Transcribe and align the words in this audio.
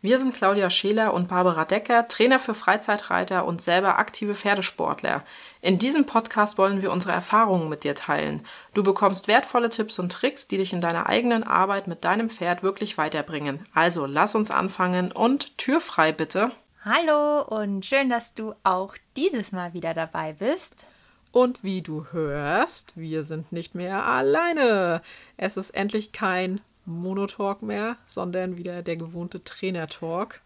Wir 0.00 0.20
sind 0.20 0.32
Claudia 0.32 0.70
Scheler 0.70 1.12
und 1.12 1.26
Barbara 1.26 1.64
Decker, 1.64 2.06
Trainer 2.06 2.38
für 2.38 2.54
Freizeitreiter 2.54 3.44
und 3.44 3.60
selber 3.60 3.98
aktive 3.98 4.36
Pferdesportler. 4.36 5.24
In 5.60 5.80
diesem 5.80 6.06
Podcast 6.06 6.56
wollen 6.56 6.82
wir 6.82 6.92
unsere 6.92 7.12
Erfahrungen 7.12 7.68
mit 7.68 7.82
dir 7.82 7.96
teilen. 7.96 8.46
Du 8.74 8.84
bekommst 8.84 9.26
wertvolle 9.26 9.70
Tipps 9.70 9.98
und 9.98 10.12
Tricks, 10.12 10.46
die 10.46 10.58
dich 10.58 10.72
in 10.72 10.80
deiner 10.80 11.08
eigenen 11.08 11.42
Arbeit 11.42 11.88
mit 11.88 12.04
deinem 12.04 12.30
Pferd 12.30 12.62
wirklich 12.62 12.96
weiterbringen. 12.96 13.66
Also 13.74 14.06
lass 14.06 14.36
uns 14.36 14.52
anfangen 14.52 15.10
und 15.10 15.58
Tür 15.58 15.80
frei 15.80 16.12
bitte. 16.12 16.52
Hallo 16.84 17.42
und 17.42 17.84
schön, 17.84 18.08
dass 18.08 18.34
du 18.34 18.54
auch 18.62 18.94
dieses 19.16 19.50
Mal 19.50 19.74
wieder 19.74 19.94
dabei 19.94 20.32
bist. 20.32 20.86
Und 21.32 21.64
wie 21.64 21.82
du 21.82 22.06
hörst, 22.12 22.92
wir 22.94 23.24
sind 23.24 23.50
nicht 23.50 23.74
mehr 23.74 24.06
alleine. 24.06 25.02
Es 25.36 25.56
ist 25.56 25.70
endlich 25.70 26.12
kein 26.12 26.60
Monotalk 26.88 27.62
mehr, 27.62 27.96
sondern 28.04 28.56
wieder 28.56 28.82
der 28.82 28.96
gewohnte 28.96 29.44
Trainer-Talk. 29.44 30.40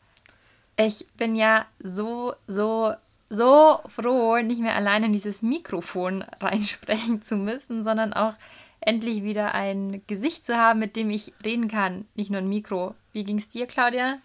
Ich 0.77 1.07
bin 1.17 1.37
ja 1.37 1.67
so, 1.83 2.35
so, 2.47 2.93
so 3.31 3.81
froh, 3.89 4.37
nicht 4.39 4.61
mehr 4.61 4.75
alleine 4.75 5.07
in 5.07 5.13
dieses 5.13 5.43
Mikrofon 5.43 6.23
reinsprechen 6.41 7.23
zu 7.23 7.37
müssen, 7.37 7.85
sondern 7.85 8.13
auch 8.13 8.35
endlich 8.81 9.23
wieder 9.23 9.55
ein 9.55 10.03
Gesicht 10.07 10.45
zu 10.45 10.57
haben, 10.57 10.81
mit 10.81 10.97
dem 10.97 11.11
ich 11.11 11.33
reden 11.45 11.69
kann, 11.69 12.07
nicht 12.15 12.31
nur 12.31 12.41
ein 12.41 12.49
Mikro. 12.49 12.95
Wie 13.13 13.25
ging 13.25 13.39
es 13.39 13.49
dir, 13.49 13.67
Claudia? 13.67 14.19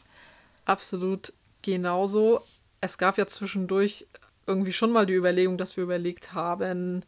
Absolut 0.65 1.33
genauso. 1.61 2.41
Es 2.81 2.97
gab 2.97 3.17
ja 3.17 3.27
zwischendurch 3.27 4.07
irgendwie 4.47 4.71
schon 4.71 4.91
mal 4.91 5.05
die 5.05 5.13
Überlegung, 5.13 5.57
dass 5.57 5.77
wir 5.77 5.83
überlegt 5.83 6.33
haben, 6.33 7.03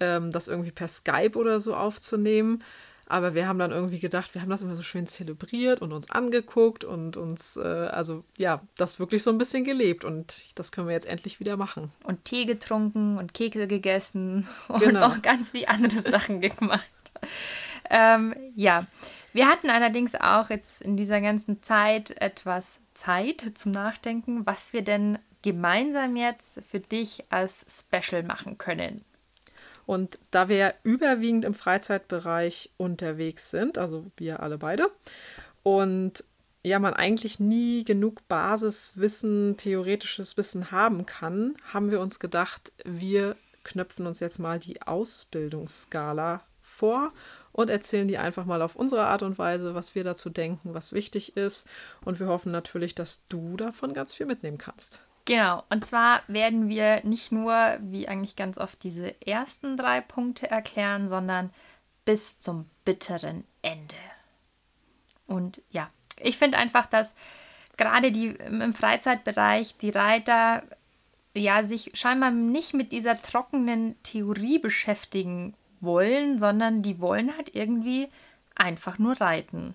ähm, 0.00 0.30
das 0.30 0.48
irgendwie 0.48 0.72
per 0.72 0.88
Skype 0.88 1.36
oder 1.36 1.60
so 1.60 1.76
aufzunehmen. 1.76 2.64
Aber 3.12 3.34
wir 3.34 3.46
haben 3.46 3.58
dann 3.58 3.72
irgendwie 3.72 3.98
gedacht, 3.98 4.34
wir 4.34 4.40
haben 4.40 4.48
das 4.48 4.62
immer 4.62 4.74
so 4.74 4.82
schön 4.82 5.06
zelebriert 5.06 5.82
und 5.82 5.92
uns 5.92 6.10
angeguckt 6.10 6.82
und 6.82 7.18
uns, 7.18 7.58
äh, 7.58 7.60
also 7.60 8.24
ja, 8.38 8.62
das 8.78 8.98
wirklich 8.98 9.22
so 9.22 9.28
ein 9.28 9.36
bisschen 9.36 9.64
gelebt. 9.64 10.06
Und 10.06 10.46
das 10.54 10.72
können 10.72 10.86
wir 10.86 10.94
jetzt 10.94 11.06
endlich 11.06 11.38
wieder 11.38 11.58
machen. 11.58 11.92
Und 12.04 12.24
Tee 12.24 12.46
getrunken 12.46 13.18
und 13.18 13.34
Kekse 13.34 13.66
gegessen 13.66 14.48
und 14.68 14.80
genau. 14.80 15.08
auch 15.08 15.20
ganz 15.20 15.50
viele 15.50 15.68
andere 15.68 16.00
Sachen 16.00 16.40
gemacht. 16.40 16.88
Ähm, 17.90 18.34
ja, 18.56 18.86
wir 19.34 19.46
hatten 19.46 19.68
allerdings 19.68 20.14
auch 20.14 20.48
jetzt 20.48 20.80
in 20.80 20.96
dieser 20.96 21.20
ganzen 21.20 21.62
Zeit 21.62 22.12
etwas 22.18 22.80
Zeit 22.94 23.44
zum 23.52 23.72
Nachdenken, 23.72 24.46
was 24.46 24.72
wir 24.72 24.80
denn 24.80 25.18
gemeinsam 25.42 26.16
jetzt 26.16 26.62
für 26.66 26.80
dich 26.80 27.24
als 27.28 27.66
Special 27.68 28.22
machen 28.22 28.56
können. 28.56 29.04
Und 29.86 30.18
da 30.30 30.48
wir 30.48 30.56
ja 30.56 30.72
überwiegend 30.84 31.44
im 31.44 31.54
Freizeitbereich 31.54 32.70
unterwegs 32.76 33.50
sind, 33.50 33.78
also 33.78 34.06
wir 34.16 34.40
alle 34.40 34.58
beide, 34.58 34.88
und 35.62 36.24
ja, 36.64 36.78
man 36.78 36.94
eigentlich 36.94 37.40
nie 37.40 37.84
genug 37.84 38.26
Basiswissen, 38.28 39.56
theoretisches 39.56 40.36
Wissen 40.36 40.70
haben 40.70 41.06
kann, 41.06 41.56
haben 41.72 41.90
wir 41.90 42.00
uns 42.00 42.20
gedacht, 42.20 42.72
wir 42.84 43.36
knöpfen 43.64 44.06
uns 44.06 44.20
jetzt 44.20 44.38
mal 44.38 44.60
die 44.60 44.82
Ausbildungsskala 44.82 46.42
vor 46.60 47.12
und 47.52 47.68
erzählen 47.68 48.08
die 48.08 48.18
einfach 48.18 48.44
mal 48.44 48.62
auf 48.62 48.76
unsere 48.76 49.06
Art 49.06 49.22
und 49.22 49.38
Weise, 49.38 49.74
was 49.74 49.94
wir 49.94 50.04
dazu 50.04 50.30
denken, 50.30 50.74
was 50.74 50.92
wichtig 50.92 51.36
ist. 51.36 51.68
Und 52.04 52.20
wir 52.20 52.28
hoffen 52.28 52.52
natürlich, 52.52 52.94
dass 52.94 53.26
du 53.26 53.56
davon 53.56 53.92
ganz 53.92 54.14
viel 54.14 54.26
mitnehmen 54.26 54.58
kannst. 54.58 55.02
Genau, 55.24 55.62
und 55.70 55.84
zwar 55.84 56.22
werden 56.26 56.68
wir 56.68 57.04
nicht 57.04 57.30
nur, 57.30 57.78
wie 57.80 58.08
eigentlich 58.08 58.34
ganz 58.34 58.58
oft, 58.58 58.82
diese 58.82 59.14
ersten 59.24 59.76
drei 59.76 60.00
Punkte 60.00 60.50
erklären, 60.50 61.08
sondern 61.08 61.50
bis 62.04 62.40
zum 62.40 62.68
bitteren 62.84 63.44
Ende. 63.62 63.94
Und 65.26 65.62
ja, 65.70 65.90
ich 66.18 66.38
finde 66.38 66.58
einfach, 66.58 66.86
dass 66.86 67.14
gerade 67.76 68.10
die 68.10 68.28
im 68.28 68.72
Freizeitbereich 68.72 69.76
die 69.78 69.90
Reiter 69.90 70.64
ja 71.34 71.62
sich 71.62 71.92
scheinbar 71.94 72.30
nicht 72.30 72.74
mit 72.74 72.92
dieser 72.92 73.20
trockenen 73.20 74.00
Theorie 74.02 74.58
beschäftigen 74.58 75.54
wollen, 75.80 76.38
sondern 76.38 76.82
die 76.82 77.00
wollen 77.00 77.36
halt 77.36 77.54
irgendwie 77.54 78.08
einfach 78.54 78.98
nur 78.98 79.20
reiten. 79.20 79.74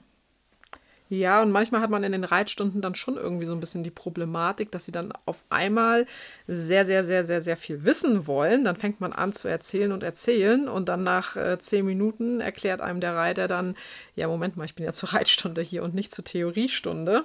Ja, 1.09 1.41
und 1.41 1.51
manchmal 1.51 1.79
hat 1.81 1.90
man 1.90 2.03
in 2.03 2.12
den 2.12 2.25
Reitstunden 2.25 2.81
dann 2.81 2.95
schon 2.95 3.16
irgendwie 3.16 3.45
so 3.45 3.53
ein 3.53 3.62
bisschen 3.62 3.84
die 3.84 3.91
Problematik, 3.91 4.72
dass 4.72 4.85
sie 4.85 4.91
dann 4.91 5.13
auf 5.25 5.38
einmal 5.50 6.06
sehr, 6.47 6.85
sehr, 6.85 7.06
sehr, 7.06 7.23
sehr, 7.23 7.41
sehr 7.41 7.56
viel 7.56 7.85
wissen 7.85 8.28
wollen. 8.28 8.66
Dann 8.66 8.75
fängt 8.75 9.00
man 9.00 9.13
an 9.13 9.31
zu 9.31 9.47
erzählen 9.47 9.94
und 9.94 10.03
erzählen 10.03 10.68
und 10.68 10.90
dann 10.90 11.03
nach 11.03 11.38
äh, 11.38 11.57
zehn 11.59 11.85
Minuten 11.85 12.41
erklärt 12.41 12.81
einem 12.81 13.00
der 13.00 13.16
Reiter 13.16 13.47
dann, 13.47 13.75
ja, 14.16 14.28
Moment 14.28 14.57
mal, 14.57 14.66
ich 14.66 14.75
bin 14.75 14.85
ja 14.85 14.91
zur 14.91 15.09
Reitstunde 15.13 15.62
hier 15.62 15.84
und 15.84 15.95
nicht 15.95 16.13
zur 16.13 16.25
Theoriestunde. 16.25 17.24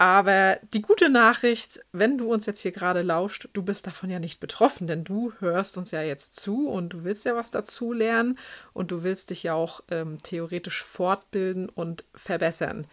Aber 0.00 0.58
die 0.72 0.80
gute 0.80 1.10
Nachricht, 1.10 1.82
wenn 1.92 2.16
du 2.16 2.32
uns 2.32 2.46
jetzt 2.46 2.60
hier 2.60 2.72
gerade 2.72 3.02
lauscht, 3.02 3.50
du 3.52 3.62
bist 3.62 3.86
davon 3.86 4.08
ja 4.08 4.18
nicht 4.18 4.40
betroffen, 4.40 4.86
denn 4.86 5.04
du 5.04 5.34
hörst 5.40 5.76
uns 5.76 5.90
ja 5.90 6.00
jetzt 6.00 6.36
zu 6.36 6.70
und 6.70 6.88
du 6.88 7.04
willst 7.04 7.26
ja 7.26 7.36
was 7.36 7.50
dazu 7.50 7.92
lernen 7.92 8.38
und 8.72 8.92
du 8.92 9.02
willst 9.02 9.28
dich 9.28 9.42
ja 9.42 9.52
auch 9.52 9.82
ähm, 9.90 10.16
theoretisch 10.22 10.82
fortbilden 10.82 11.68
und 11.68 12.04
verbessern. 12.14 12.86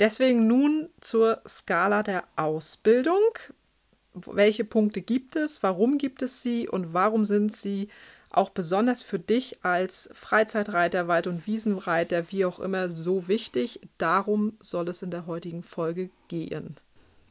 Deswegen 0.00 0.46
nun 0.46 0.88
zur 1.02 1.42
Skala 1.46 2.02
der 2.02 2.24
Ausbildung. 2.36 3.20
Welche 4.14 4.64
Punkte 4.64 5.02
gibt 5.02 5.36
es? 5.36 5.62
Warum 5.62 5.98
gibt 5.98 6.22
es 6.22 6.40
sie? 6.40 6.66
Und 6.66 6.94
warum 6.94 7.26
sind 7.26 7.52
sie 7.52 7.88
auch 8.32 8.50
besonders 8.50 9.02
für 9.02 9.18
dich 9.18 9.64
als 9.64 10.10
Freizeitreiter, 10.14 11.08
Wald- 11.08 11.26
und 11.26 11.46
Wiesenreiter, 11.46 12.30
wie 12.30 12.44
auch 12.44 12.60
immer, 12.60 12.90
so 12.90 13.28
wichtig. 13.28 13.80
Darum 13.98 14.54
soll 14.60 14.88
es 14.88 15.02
in 15.02 15.10
der 15.10 15.26
heutigen 15.26 15.62
Folge 15.62 16.10
gehen. 16.28 16.76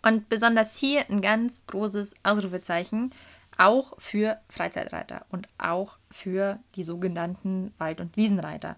Und 0.04 0.30
besonders 0.30 0.78
hier 0.78 1.10
ein 1.10 1.22
ganz 1.22 1.64
großes 1.68 2.14
Ausrufezeichen, 2.24 3.12
auch 3.58 3.94
für 4.00 4.38
Freizeitreiter 4.50 5.26
und 5.30 5.48
auch 5.58 5.98
für 6.10 6.60
die 6.76 6.84
sogenannten 6.84 7.74
Wald- 7.78 8.02
und 8.02 8.16
Wiesenreiter. 8.18 8.76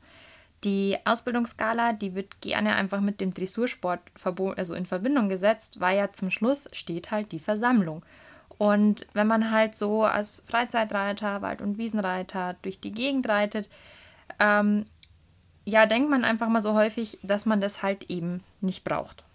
Die 0.64 0.98
Ausbildungsskala, 1.06 1.94
die 1.94 2.16
wird 2.16 2.40
gerne 2.42 2.76
einfach 2.76 3.02
mit 3.02 3.20
dem 3.20 3.34
Dressursport 3.34 4.00
also 4.56 4.74
in 4.74 4.86
Verbindung 4.86 5.28
gesetzt, 5.28 5.80
weil 5.80 5.98
ja 5.98 6.12
zum 6.14 6.32
Schluss 6.32 6.68
steht 6.72 7.12
halt 7.12 7.32
die 7.34 7.40
Versammlung. 7.40 8.04
Und 8.64 9.06
wenn 9.12 9.28
man 9.28 9.52
halt 9.52 9.76
so 9.76 10.06
als 10.06 10.42
Freizeitreiter, 10.48 11.42
Wald- 11.42 11.60
und 11.60 11.78
Wiesenreiter 11.78 12.56
durch 12.62 12.80
die 12.80 12.94
Gegend 12.94 13.28
reitet, 13.28 13.70
ähm, 14.40 14.86
ja, 15.66 15.86
denkt 15.86 16.10
man 16.10 16.24
einfach 16.24 16.48
mal 16.48 16.62
so 16.62 16.74
häufig, 16.74 17.20
dass 17.24 17.46
man 17.46 17.60
das 17.60 17.84
halt 17.84 18.10
eben 18.10 18.42
nicht 18.62 18.86
braucht. 18.86 19.26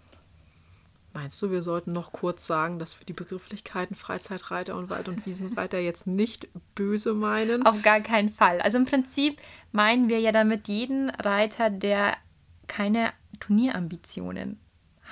Meinst 1.13 1.39
du, 1.43 1.51
wir 1.51 1.61
sollten 1.61 1.93
noch 1.93 2.11
kurz 2.11 2.47
sagen, 2.47 2.79
dass 2.79 2.99
wir 2.99 3.05
die 3.05 3.13
Begrifflichkeiten 3.13 3.95
Freizeitreiter 3.95 4.75
und 4.75 4.89
Wald- 4.89 5.09
und 5.09 5.23
Wiesenreiter 5.27 5.77
jetzt 5.77 6.07
nicht 6.07 6.47
böse 6.73 7.13
meinen? 7.13 7.67
Auf 7.67 7.83
gar 7.83 8.01
keinen 8.01 8.29
Fall. 8.29 8.59
Also 8.61 8.79
im 8.79 8.85
Prinzip 8.85 9.39
meinen 9.71 10.09
wir 10.09 10.19
ja 10.19 10.31
damit 10.31 10.67
jeden 10.67 11.11
Reiter, 11.11 11.69
der 11.69 12.17
keine 12.65 13.11
Turnierambitionen 13.39 14.59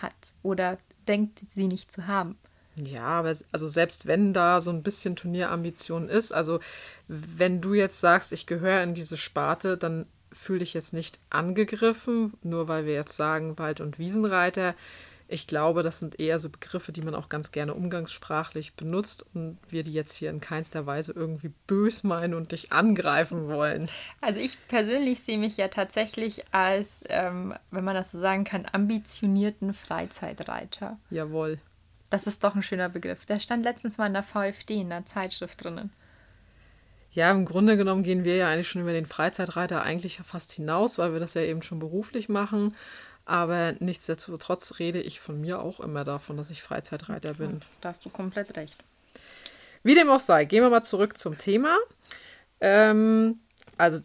hat 0.01 0.33
oder 0.41 0.79
denkt, 1.07 1.41
sie 1.47 1.67
nicht 1.67 1.91
zu 1.91 2.07
haben. 2.07 2.35
Ja, 2.83 3.05
aber 3.05 3.33
also 3.51 3.67
selbst 3.67 4.05
wenn 4.05 4.33
da 4.33 4.61
so 4.61 4.71
ein 4.71 4.83
bisschen 4.83 5.15
Turnierambition 5.15 6.09
ist, 6.09 6.31
also 6.31 6.59
wenn 7.07 7.61
du 7.61 7.73
jetzt 7.73 7.99
sagst, 7.99 8.33
ich 8.33 8.45
gehöre 8.45 8.83
in 8.83 8.93
diese 8.93 9.17
Sparte, 9.17 9.77
dann 9.77 10.05
fühle 10.31 10.59
dich 10.59 10.73
jetzt 10.73 10.93
nicht 10.93 11.19
angegriffen, 11.29 12.33
nur 12.43 12.67
weil 12.67 12.85
wir 12.85 12.93
jetzt 12.93 13.15
sagen 13.15 13.57
Wald- 13.57 13.81
und 13.81 13.97
Wiesenreiter. 13.97 14.75
Ich 15.29 15.45
glaube, 15.45 15.83
das 15.83 15.99
sind 15.99 16.21
eher 16.21 16.39
so 16.39 16.49
Begriffe, 16.49 16.93
die 16.93 17.01
man 17.01 17.13
auch 17.13 17.27
ganz 17.27 17.51
gerne 17.51 17.73
umgangssprachlich 17.73 18.75
benutzt 18.75 19.25
und 19.33 19.57
wir 19.67 19.83
die 19.83 19.91
jetzt 19.91 20.13
hier 20.13 20.29
in 20.29 20.39
keinster 20.39 20.85
Weise 20.85 21.11
irgendwie 21.11 21.51
bös 21.65 22.03
meinen 22.03 22.33
und 22.33 22.53
dich 22.53 22.71
angreifen 22.71 23.47
wollen. 23.47 23.89
Also 24.21 24.39
ich 24.39 24.57
persönlich 24.69 25.19
sehe 25.21 25.37
mich 25.37 25.57
ja 25.57 25.67
tatsächlich 25.67 26.45
als, 26.53 27.03
ähm, 27.09 27.53
wenn 27.71 27.83
man 27.83 27.95
das 27.95 28.11
so 28.11 28.21
sagen 28.21 28.45
kann, 28.45 28.65
ambitionierten 28.71 29.73
Freizeitreiter. 29.73 30.97
Jawohl. 31.09 31.59
Das 32.09 32.27
ist 32.27 32.43
doch 32.43 32.55
ein 32.55 32.63
schöner 32.63 32.89
Begriff. 32.89 33.25
Der 33.25 33.39
stand 33.39 33.63
letztens 33.63 33.97
mal 33.97 34.07
in 34.07 34.13
der 34.13 34.23
VfD, 34.23 34.81
in 34.81 34.89
der 34.89 35.05
Zeitschrift 35.05 35.63
drinnen. 35.63 35.91
Ja, 37.11 37.31
im 37.31 37.45
Grunde 37.45 37.77
genommen 37.77 38.03
gehen 38.03 38.23
wir 38.23 38.35
ja 38.35 38.49
eigentlich 38.49 38.69
schon 38.69 38.81
über 38.81 38.93
den 38.93 39.05
Freizeitreiter 39.05 39.81
eigentlich 39.81 40.19
fast 40.23 40.51
hinaus, 40.53 40.97
weil 40.97 41.13
wir 41.13 41.19
das 41.19 41.33
ja 41.33 41.41
eben 41.41 41.61
schon 41.61 41.79
beruflich 41.79 42.29
machen. 42.29 42.75
Aber 43.25 43.73
nichtsdestotrotz 43.79 44.79
rede 44.79 45.01
ich 45.01 45.19
von 45.19 45.41
mir 45.41 45.59
auch 45.59 45.79
immer 45.79 46.03
davon, 46.03 46.37
dass 46.37 46.49
ich 46.49 46.61
Freizeitreiter 46.61 47.33
bin. 47.33 47.61
Da 47.81 47.89
hast 47.89 48.05
du 48.05 48.09
komplett 48.09 48.55
recht. 48.55 48.77
Wie 49.83 49.95
dem 49.95 50.09
auch 50.09 50.19
sei, 50.19 50.45
gehen 50.45 50.63
wir 50.63 50.69
mal 50.69 50.81
zurück 50.81 51.17
zum 51.17 51.37
Thema. 51.37 51.77
Ähm, 52.61 53.39
also 53.77 53.99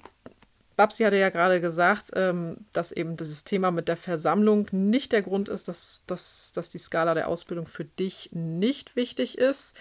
Babsi 0.82 1.04
hatte 1.04 1.16
ja 1.16 1.30
gerade 1.30 1.60
gesagt, 1.60 2.10
ähm, 2.16 2.56
dass 2.72 2.90
eben 2.90 3.16
dieses 3.16 3.44
Thema 3.44 3.70
mit 3.70 3.86
der 3.86 3.96
Versammlung 3.96 4.66
nicht 4.72 5.12
der 5.12 5.22
Grund 5.22 5.48
ist, 5.48 5.68
dass, 5.68 6.02
dass, 6.08 6.50
dass 6.50 6.70
die 6.70 6.78
Skala 6.78 7.14
der 7.14 7.28
Ausbildung 7.28 7.66
für 7.66 7.84
dich 7.84 8.30
nicht 8.32 8.96
wichtig 8.96 9.38
ist. 9.38 9.76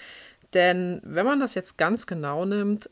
Denn 0.53 1.01
wenn 1.03 1.25
man 1.25 1.39
das 1.39 1.55
jetzt 1.55 1.79
ganz 1.79 2.05
genau 2.05 2.45
nimmt, 2.45 2.91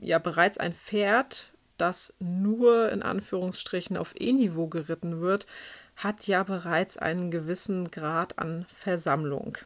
ja 0.00 0.18
bereits 0.18 0.56
ein 0.56 0.72
Pferd, 0.72 1.52
das 1.76 2.14
nur 2.20 2.90
in 2.90 3.02
Anführungsstrichen 3.02 3.98
auf 3.98 4.14
E-Niveau 4.18 4.68
geritten 4.68 5.20
wird, 5.20 5.46
hat 5.94 6.26
ja 6.26 6.42
bereits 6.42 6.96
einen 6.96 7.30
gewissen 7.30 7.90
Grad 7.90 8.38
an 8.38 8.64
Versammlung. 8.74 9.58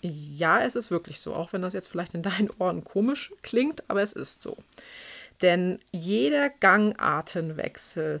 Ja, 0.00 0.60
es 0.62 0.76
ist 0.76 0.92
wirklich 0.92 1.18
so, 1.18 1.34
auch 1.34 1.52
wenn 1.52 1.62
das 1.62 1.72
jetzt 1.72 1.88
vielleicht 1.88 2.14
in 2.14 2.22
deinen 2.22 2.50
Ohren 2.60 2.84
komisch 2.84 3.32
klingt, 3.42 3.82
aber 3.90 4.02
es 4.02 4.12
ist 4.12 4.42
so. 4.42 4.56
Denn 5.42 5.78
jeder 5.92 6.50
Gangartenwechsel 6.50 8.20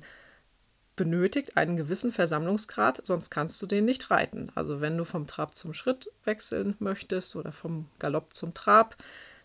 benötigt 0.96 1.56
einen 1.56 1.76
gewissen 1.76 2.10
Versammlungsgrad, 2.10 3.06
sonst 3.06 3.30
kannst 3.30 3.60
du 3.60 3.66
den 3.66 3.84
nicht 3.84 4.10
reiten. 4.10 4.50
Also 4.54 4.80
wenn 4.80 4.96
du 4.96 5.04
vom 5.04 5.26
Trab 5.26 5.54
zum 5.54 5.74
Schritt 5.74 6.10
wechseln 6.24 6.74
möchtest 6.78 7.36
oder 7.36 7.52
vom 7.52 7.88
Galopp 7.98 8.34
zum 8.34 8.54
Trab, 8.54 8.96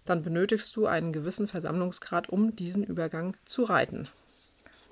dann 0.05 0.23
benötigst 0.23 0.75
du 0.75 0.87
einen 0.87 1.11
gewissen 1.11 1.47
Versammlungsgrad, 1.47 2.29
um 2.29 2.55
diesen 2.55 2.83
Übergang 2.83 3.35
zu 3.45 3.63
reiten. 3.63 4.07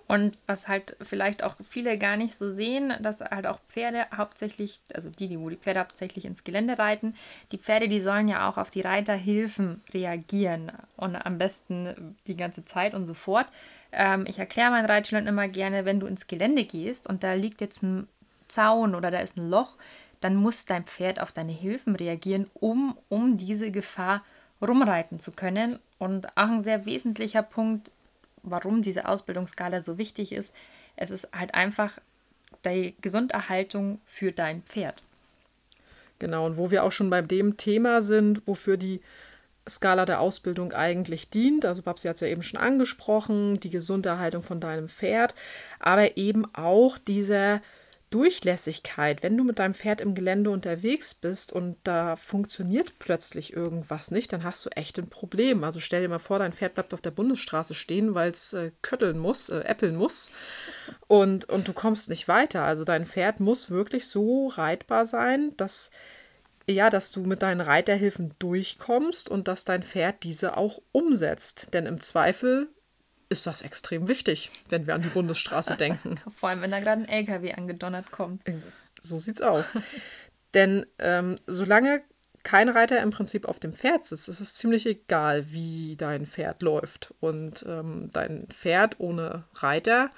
Und 0.10 0.40
was 0.48 0.68
halt 0.68 0.98
vielleicht 1.04 1.44
auch 1.44 1.56
viele 1.64 2.00
gar 2.00 2.18
nicht 2.18 2.34
so 2.34 2.52
sehen, 2.52 2.92
dass 3.00 3.22
halt 3.22 3.46
auch 3.46 3.60
Pferde 3.70 4.08
hauptsächlich, 4.18 4.82
also 4.92 5.12
die, 5.12 5.28
die 5.28 5.40
wo 5.40 5.50
die 5.50 5.56
Pferde 5.56 5.82
hauptsächlich 5.82 6.26
ins 6.26 6.44
Gelände 6.44 6.80
reiten, 6.80 7.14
die 7.52 7.60
Pferde, 7.60 7.88
die 7.88 8.00
sollen 8.00 8.28
ja 8.28 8.50
auch 8.50 8.58
auf 8.58 8.72
die 8.72 8.82
Reiterhilfen 8.82 9.84
reagieren 9.94 10.72
und 10.98 11.16
am 11.16 11.38
besten 11.38 12.16
die 12.26 12.36
ganze 12.36 12.66
Zeit 12.66 12.96
und 12.96 13.06
so 13.06 13.14
fort. 13.14 13.46
Ähm, 13.92 14.26
ich 14.28 14.40
erkläre 14.40 14.72
meinen 14.72 14.88
Reitschülern 14.88 15.28
immer 15.28 15.48
gerne, 15.48 15.86
wenn 15.86 16.00
du 16.00 16.08
ins 16.08 16.26
Gelände 16.26 16.66
gehst 16.66 17.08
und 17.08 17.24
da 17.24 17.34
liegt 17.34 17.62
jetzt 17.62 17.84
ein 17.84 18.08
Zaun 18.48 18.96
oder 18.96 19.12
da 19.12 19.20
ist 19.20 19.38
ein 19.38 19.48
Loch, 19.48 19.78
dann 20.22 20.36
muss 20.36 20.66
dein 20.66 20.86
Pferd 20.86 21.22
auf 21.22 21.32
deine 21.32 21.52
Hilfen 21.52 21.96
reagieren, 21.96 22.50
um, 22.56 22.98
um 23.10 23.38
diese 23.38 23.70
Gefahr 23.70 24.24
rumreiten 24.60 25.20
zu 25.20 25.34
können. 25.34 25.78
Und 26.00 26.36
auch 26.36 26.50
ein 26.50 26.62
sehr 26.62 26.86
wesentlicher 26.86 27.44
Punkt 27.44 27.92
warum 28.44 28.82
diese 28.82 29.08
Ausbildungsskala 29.08 29.82
so 29.82 29.98
wichtig 29.98 30.32
ist. 30.32 30.54
Es 30.96 31.12
ist 31.12 31.30
halt 31.34 31.54
einfach 31.54 32.00
die 32.66 32.96
Gesunderhaltung 33.02 34.02
für 34.06 34.32
dein 34.32 34.64
Pferd. 34.64 35.04
Genau, 36.20 36.46
und 36.46 36.58
wo 36.58 36.72
wir 36.72 36.84
auch 36.84 36.92
schon 36.92 37.10
bei 37.10 37.22
dem 37.22 37.56
Thema 37.56 38.02
sind, 38.02 38.46
wofür 38.46 38.76
die 38.76 39.02
Skala 39.68 40.06
der 40.06 40.20
Ausbildung 40.20 40.74
eigentlich 40.74 41.30
dient. 41.30 41.66
Also 41.66 41.82
Babsi 41.82 42.08
hat 42.08 42.16
es 42.16 42.22
ja 42.22 42.28
eben 42.28 42.42
schon 42.42 42.60
angesprochen, 42.60 43.60
die 43.60 43.70
Gesunderhaltung 43.70 44.44
von 44.44 44.60
deinem 44.60 44.90
Pferd, 44.90 45.36
aber 45.80 46.18
eben 46.18 46.46
auch 46.54 46.98
dieser 46.98 47.62
Durchlässigkeit, 48.10 49.22
wenn 49.22 49.38
du 49.38 49.44
mit 49.44 49.60
deinem 49.60 49.74
Pferd 49.74 50.02
im 50.02 50.16
Gelände 50.16 50.50
unterwegs 50.50 51.14
bist 51.14 51.54
und 51.54 51.78
da 51.84 52.16
funktioniert 52.16 52.98
plötzlich 52.98 53.54
irgendwas 53.54 54.10
nicht, 54.10 54.34
dann 54.34 54.44
hast 54.44 54.66
du 54.66 54.70
echt 54.72 54.98
ein 54.98 55.10
Problem. 55.10 55.64
Also 55.64 55.80
stell 55.80 56.02
dir 56.02 56.10
mal 56.10 56.20
vor, 56.20 56.40
dein 56.40 56.54
Pferd 56.54 56.74
bleibt 56.74 56.94
auf 56.94 57.02
der 57.02 57.12
Bundesstraße 57.12 57.76
stehen, 57.76 58.16
weil 58.16 58.32
es 58.32 58.54
äh, 58.54 58.72
kötteln 58.82 59.20
muss, 59.20 59.50
äh, 59.50 59.60
äppeln 59.60 59.96
muss 59.96 60.32
und, 61.08 61.46
und 61.46 61.68
du 61.68 61.74
kommst 61.74 62.10
nicht 62.10 62.28
weiter. 62.28 62.64
Also 62.64 62.84
dein 62.84 63.06
Pferd 63.06 63.40
muss 63.40 63.70
wirklich 63.70 64.08
so 64.08 64.48
reitbar 64.48 65.06
sein, 65.06 65.54
dass 65.58 65.92
ja, 66.68 66.90
dass 66.90 67.12
du 67.12 67.22
mit 67.22 67.42
deinen 67.42 67.62
Reiterhilfen 67.62 68.36
durchkommst 68.38 69.30
und 69.30 69.48
dass 69.48 69.66
dein 69.66 69.82
Pferd 69.82 70.24
diese 70.24 70.56
auch 70.56 70.82
umsetzt. 70.92 71.74
Denn 71.74 71.88
im 71.88 72.00
Zweifel 72.00 72.70
ist 73.30 73.46
das 73.46 73.62
extrem 73.62 74.08
wichtig, 74.08 74.52
wenn 74.70 74.88
wir 74.88 74.96
an 74.96 75.02
die 75.02 75.10
Bundesstraße 75.10 75.76
denken. 75.78 76.16
Vor 76.36 76.50
allem, 76.50 76.62
wenn 76.62 76.72
da 76.72 76.80
gerade 76.80 77.04
ein 77.04 77.08
LKW 77.08 77.54
angedonnert 77.54 78.12
kommt. 78.12 78.44
So 79.00 79.18
sieht's 79.18 79.42
aus. 79.42 79.78
Denn 80.54 80.86
ähm, 80.98 81.36
solange 81.46 82.02
kein 82.44 82.70
Reiter 82.70 83.02
im 83.02 83.12
Prinzip 83.12 83.46
auf 83.46 83.60
dem 83.60 83.74
Pferd 83.74 84.04
sitzt, 84.04 84.30
ist 84.30 84.40
es 84.40 84.56
ziemlich 84.56 84.86
egal, 84.86 85.52
wie 85.52 85.96
dein 85.96 86.26
Pferd 86.26 86.62
läuft. 86.62 87.14
Und 87.20 87.66
ähm, 87.68 88.10
dein 88.12 88.48
Pferd 88.48 89.00
ohne 89.00 89.44
Reiter 89.56 90.12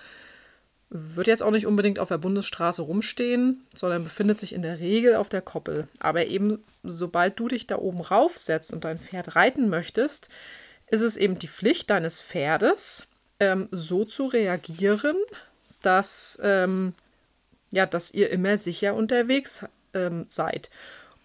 wird 0.90 1.28
jetzt 1.28 1.42
auch 1.42 1.52
nicht 1.52 1.66
unbedingt 1.66 2.00
auf 2.00 2.10
der 2.10 2.18
Bundesstraße 2.18 2.81
rumstehen, 2.81 3.66
sondern 3.74 4.04
befindet 4.04 4.38
sich 4.38 4.54
in 4.54 4.62
der 4.62 4.80
Regel 4.80 5.16
auf 5.16 5.30
der 5.30 5.42
Koppel. 5.42 5.88
Aber 6.00 6.25
eben, 6.25 6.63
sobald 6.84 7.40
du 7.40 7.48
dich 7.48 7.66
da 7.66 7.78
oben 7.78 8.02
raufsetzt 8.02 8.74
und 8.74 8.84
dein 8.84 9.00
Pferd 9.00 9.36
reiten 9.36 9.69
möchtest, 9.69 10.30
ist 10.92 11.02
es 11.02 11.18
eben 11.18 11.40
die 11.40 11.48
Pflicht 11.48 11.90
deines 11.90 12.22
Pferdes, 12.22 13.08
ähm, 13.40 13.68
so 13.72 14.06
zu 14.06 14.26
reagieren, 14.26 15.16
dass, 15.82 16.40
ähm, 16.44 16.94
ja, 17.72 17.86
dass 17.86 18.12
ihr 18.12 18.30
immer 18.30 18.58
sicher 18.58 18.94
unterwegs 18.94 19.66
ähm, 19.94 20.26
seid. 20.30 20.70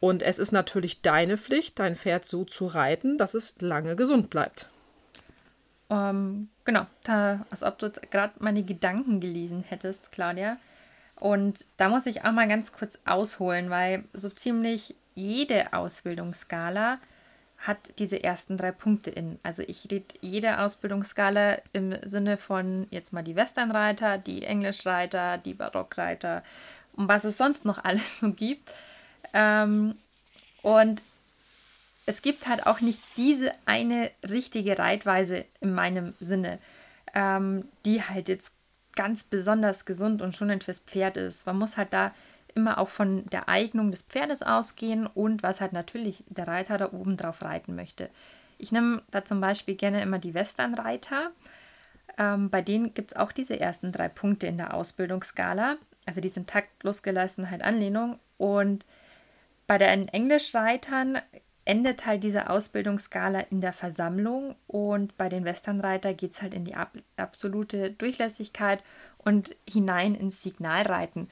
Und 0.00 0.22
es 0.22 0.38
ist 0.38 0.52
natürlich 0.52 1.02
deine 1.02 1.36
Pflicht, 1.36 1.78
dein 1.78 1.96
Pferd 1.96 2.24
so 2.24 2.44
zu 2.44 2.66
reiten, 2.66 3.18
dass 3.18 3.34
es 3.34 3.54
lange 3.60 3.96
gesund 3.96 4.30
bleibt. 4.30 4.68
Ähm, 5.90 6.48
genau, 6.64 6.86
da, 7.04 7.44
als 7.50 7.62
ob 7.62 7.78
du 7.78 7.90
gerade 8.10 8.34
meine 8.38 8.62
Gedanken 8.62 9.20
gelesen 9.20 9.64
hättest, 9.68 10.12
Claudia. 10.12 10.58
Und 11.18 11.64
da 11.76 11.88
muss 11.88 12.06
ich 12.06 12.24
auch 12.24 12.32
mal 12.32 12.46
ganz 12.46 12.72
kurz 12.72 12.98
ausholen, 13.04 13.70
weil 13.70 14.04
so 14.12 14.28
ziemlich 14.28 14.94
jede 15.14 15.72
Ausbildungsskala 15.72 16.98
hat 17.66 17.98
diese 17.98 18.22
ersten 18.22 18.56
drei 18.56 18.70
Punkte 18.70 19.10
in. 19.10 19.38
Also 19.42 19.62
ich 19.66 19.88
rede 19.90 20.06
jede 20.20 20.60
Ausbildungsskala 20.60 21.58
im 21.72 21.96
Sinne 22.02 22.36
von 22.36 22.86
jetzt 22.90 23.12
mal 23.12 23.24
die 23.24 23.36
Westernreiter, 23.36 24.18
die 24.18 24.44
Englischreiter, 24.44 25.38
die 25.38 25.54
Barockreiter 25.54 26.42
und 26.94 27.08
was 27.08 27.24
es 27.24 27.36
sonst 27.36 27.64
noch 27.64 27.78
alles 27.84 28.20
so 28.20 28.32
gibt. 28.32 28.70
Ähm, 29.32 29.96
und 30.62 31.02
es 32.06 32.22
gibt 32.22 32.46
halt 32.46 32.66
auch 32.66 32.80
nicht 32.80 33.00
diese 33.16 33.52
eine 33.66 34.10
richtige 34.28 34.78
Reitweise 34.78 35.44
in 35.60 35.74
meinem 35.74 36.14
Sinne, 36.20 36.58
ähm, 37.14 37.68
die 37.84 38.02
halt 38.02 38.28
jetzt 38.28 38.52
ganz 38.94 39.24
besonders 39.24 39.84
gesund 39.84 40.22
und 40.22 40.34
schonend 40.34 40.64
fürs 40.64 40.80
Pferd 40.80 41.16
ist. 41.16 41.46
Man 41.46 41.58
muss 41.58 41.76
halt 41.76 41.92
da 41.92 42.12
immer 42.56 42.78
auch 42.78 42.88
von 42.88 43.26
der 43.26 43.48
Eignung 43.48 43.90
des 43.90 44.02
Pferdes 44.02 44.42
ausgehen 44.42 45.06
und 45.06 45.42
was 45.42 45.60
halt 45.60 45.72
natürlich 45.72 46.24
der 46.28 46.48
Reiter 46.48 46.78
da 46.78 46.92
oben 46.92 47.16
drauf 47.16 47.42
reiten 47.42 47.76
möchte. 47.76 48.10
Ich 48.58 48.72
nehme 48.72 49.02
da 49.10 49.24
zum 49.24 49.40
Beispiel 49.40 49.76
gerne 49.76 50.02
immer 50.02 50.18
die 50.18 50.34
Westernreiter. 50.34 51.30
Ähm, 52.18 52.50
bei 52.50 52.62
denen 52.62 52.94
gibt 52.94 53.12
es 53.12 53.16
auch 53.16 53.30
diese 53.30 53.60
ersten 53.60 53.92
drei 53.92 54.08
Punkte 54.08 54.46
in 54.46 54.56
der 54.56 54.74
Ausbildungsskala. 54.74 55.76
Also 56.06 56.20
die 56.20 56.30
sind 56.30 56.48
Takt, 56.48 56.82
Losgelassenheit, 56.82 57.62
Anlehnung. 57.62 58.18
Und 58.38 58.86
bei 59.66 59.76
den 59.78 60.08
Englischreitern 60.08 61.18
endet 61.66 62.06
halt 62.06 62.22
diese 62.22 62.48
Ausbildungsskala 62.48 63.40
in 63.50 63.60
der 63.60 63.72
Versammlung 63.72 64.54
und 64.68 65.16
bei 65.18 65.28
den 65.28 65.44
Westernreiter 65.44 66.14
geht 66.14 66.30
es 66.30 66.40
halt 66.40 66.54
in 66.54 66.64
die 66.64 66.76
ab 66.76 66.92
absolute 67.16 67.90
Durchlässigkeit 67.90 68.82
und 69.18 69.56
hinein 69.68 70.14
ins 70.14 70.42
Signalreiten. 70.42 71.28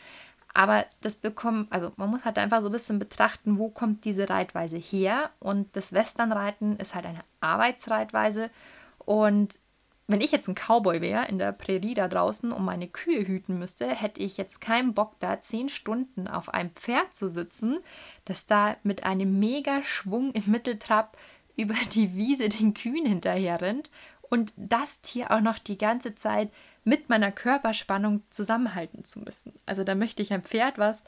Aber 0.54 0.86
das 1.00 1.16
bekommt, 1.16 1.70
also 1.72 1.92
man 1.96 2.10
muss 2.10 2.24
halt 2.24 2.38
einfach 2.38 2.62
so 2.62 2.68
ein 2.68 2.72
bisschen 2.72 3.00
betrachten, 3.00 3.58
wo 3.58 3.70
kommt 3.70 4.04
diese 4.04 4.30
Reitweise 4.30 4.76
her. 4.76 5.30
Und 5.40 5.76
das 5.76 5.92
Westernreiten 5.92 6.76
ist 6.78 6.94
halt 6.94 7.06
eine 7.06 7.20
Arbeitsreitweise. 7.40 8.50
Und 8.98 9.58
wenn 10.06 10.20
ich 10.20 10.32
jetzt 10.32 10.48
ein 10.48 10.54
Cowboy 10.54 11.00
wäre 11.00 11.26
in 11.26 11.38
der 11.38 11.52
Prärie 11.52 11.94
da 11.94 12.08
draußen 12.08 12.52
und 12.52 12.64
meine 12.64 12.88
Kühe 12.88 13.26
hüten 13.26 13.58
müsste, 13.58 13.88
hätte 13.88 14.20
ich 14.20 14.36
jetzt 14.36 14.60
keinen 14.60 14.94
Bock, 14.94 15.16
da 15.18 15.40
zehn 15.40 15.68
Stunden 15.68 16.28
auf 16.28 16.52
einem 16.52 16.70
Pferd 16.70 17.14
zu 17.14 17.30
sitzen, 17.30 17.78
das 18.24 18.46
da 18.46 18.76
mit 18.82 19.04
einem 19.04 19.38
mega 19.38 19.82
Schwung 19.82 20.32
im 20.32 20.50
Mitteltrab 20.50 21.16
über 21.56 21.74
die 21.92 22.14
Wiese 22.14 22.48
den 22.48 22.74
Kühen 22.74 23.06
hinterher 23.06 23.60
rennt 23.60 23.90
und 24.30 24.52
das 24.56 25.00
Tier 25.00 25.30
auch 25.30 25.40
noch 25.40 25.58
die 25.58 25.78
ganze 25.78 26.14
Zeit 26.14 26.50
mit 26.84 27.08
meiner 27.08 27.32
Körperspannung 27.32 28.22
zusammenhalten 28.30 29.04
zu 29.04 29.20
müssen. 29.20 29.52
Also 29.66 29.84
da 29.84 29.94
möchte 29.94 30.22
ich 30.22 30.32
ein 30.32 30.42
Pferd, 30.42 30.78
was 30.78 31.04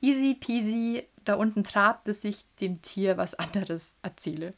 easy 0.00 0.34
peasy 0.34 1.06
da 1.24 1.34
unten 1.34 1.64
trabt, 1.64 2.08
dass 2.08 2.24
ich 2.24 2.44
dem 2.60 2.82
Tier 2.82 3.16
was 3.16 3.34
anderes 3.34 3.96
erzähle. 4.02 4.52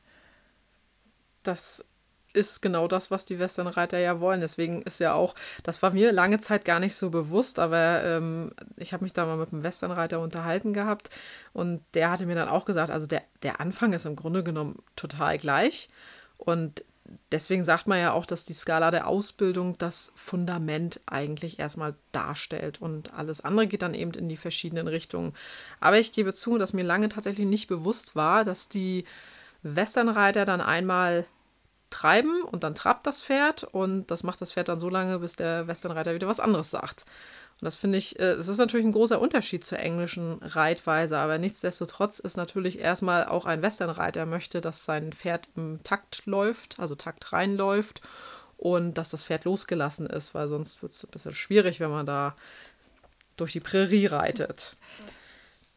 Das 1.42 1.84
ist 2.36 2.60
genau 2.60 2.86
das, 2.86 3.10
was 3.10 3.24
die 3.24 3.38
Westernreiter 3.38 3.98
ja 3.98 4.20
wollen. 4.20 4.40
Deswegen 4.40 4.82
ist 4.82 5.00
ja 5.00 5.14
auch, 5.14 5.34
das 5.62 5.82
war 5.82 5.90
mir 5.90 6.12
lange 6.12 6.38
Zeit 6.38 6.64
gar 6.66 6.80
nicht 6.80 6.94
so 6.94 7.08
bewusst, 7.08 7.58
aber 7.58 8.04
ähm, 8.04 8.52
ich 8.76 8.92
habe 8.92 9.04
mich 9.04 9.14
da 9.14 9.24
mal 9.24 9.38
mit 9.38 9.52
einem 9.52 9.62
Westernreiter 9.62 10.20
unterhalten 10.20 10.74
gehabt 10.74 11.08
und 11.54 11.82
der 11.94 12.10
hatte 12.10 12.26
mir 12.26 12.34
dann 12.34 12.48
auch 12.48 12.66
gesagt, 12.66 12.90
also 12.90 13.06
der, 13.06 13.22
der 13.42 13.60
Anfang 13.60 13.94
ist 13.94 14.04
im 14.04 14.16
Grunde 14.16 14.44
genommen 14.44 14.82
total 14.96 15.38
gleich 15.38 15.88
und 16.36 16.84
deswegen 17.32 17.64
sagt 17.64 17.86
man 17.86 17.98
ja 17.98 18.12
auch, 18.12 18.26
dass 18.26 18.44
die 18.44 18.54
Skala 18.54 18.90
der 18.90 19.06
Ausbildung 19.06 19.76
das 19.78 20.12
Fundament 20.16 21.00
eigentlich 21.06 21.58
erstmal 21.58 21.94
darstellt 22.12 22.80
und 22.80 23.14
alles 23.14 23.40
andere 23.40 23.66
geht 23.66 23.82
dann 23.82 23.94
eben 23.94 24.12
in 24.12 24.28
die 24.28 24.36
verschiedenen 24.36 24.88
Richtungen. 24.88 25.34
Aber 25.80 25.98
ich 25.98 26.12
gebe 26.12 26.32
zu, 26.32 26.58
dass 26.58 26.72
mir 26.72 26.84
lange 26.84 27.08
tatsächlich 27.08 27.46
nicht 27.46 27.68
bewusst 27.68 28.16
war, 28.16 28.44
dass 28.44 28.68
die 28.68 29.04
Westernreiter 29.62 30.44
dann 30.44 30.60
einmal 30.60 31.26
treiben 31.90 32.42
und 32.42 32.64
dann 32.64 32.74
trabt 32.74 33.06
das 33.06 33.22
Pferd 33.22 33.64
und 33.64 34.10
das 34.10 34.22
macht 34.22 34.40
das 34.40 34.52
Pferd 34.52 34.68
dann 34.68 34.80
so 34.80 34.88
lange, 34.88 35.18
bis 35.18 35.36
der 35.36 35.66
Westernreiter 35.66 36.14
wieder 36.14 36.26
was 36.26 36.40
anderes 36.40 36.70
sagt. 36.70 37.04
Und 37.60 37.64
das 37.64 37.76
finde 37.76 37.96
ich, 37.96 38.18
äh, 38.18 38.32
es 38.32 38.48
ist 38.48 38.58
natürlich 38.58 38.84
ein 38.84 38.92
großer 38.92 39.20
Unterschied 39.20 39.64
zur 39.64 39.78
englischen 39.78 40.38
Reitweise, 40.42 41.16
aber 41.16 41.38
nichtsdestotrotz 41.38 42.18
ist 42.18 42.36
natürlich 42.36 42.80
erstmal 42.80 43.26
auch 43.26 43.46
ein 43.46 43.62
Westernreiter 43.62 44.26
möchte, 44.26 44.60
dass 44.60 44.84
sein 44.84 45.12
Pferd 45.12 45.48
im 45.56 45.82
Takt 45.82 46.26
läuft, 46.26 46.78
also 46.78 46.94
Takt 46.94 47.32
reinläuft 47.32 48.02
und 48.58 48.94
dass 48.94 49.10
das 49.10 49.24
Pferd 49.24 49.44
losgelassen 49.44 50.06
ist, 50.06 50.34
weil 50.34 50.48
sonst 50.48 50.82
wird 50.82 50.92
es 50.92 51.04
ein 51.04 51.10
bisschen 51.10 51.34
schwierig, 51.34 51.80
wenn 51.80 51.90
man 51.90 52.04
da 52.04 52.36
durch 53.36 53.52
die 53.52 53.60
Prärie 53.60 54.06
reitet. 54.06 54.76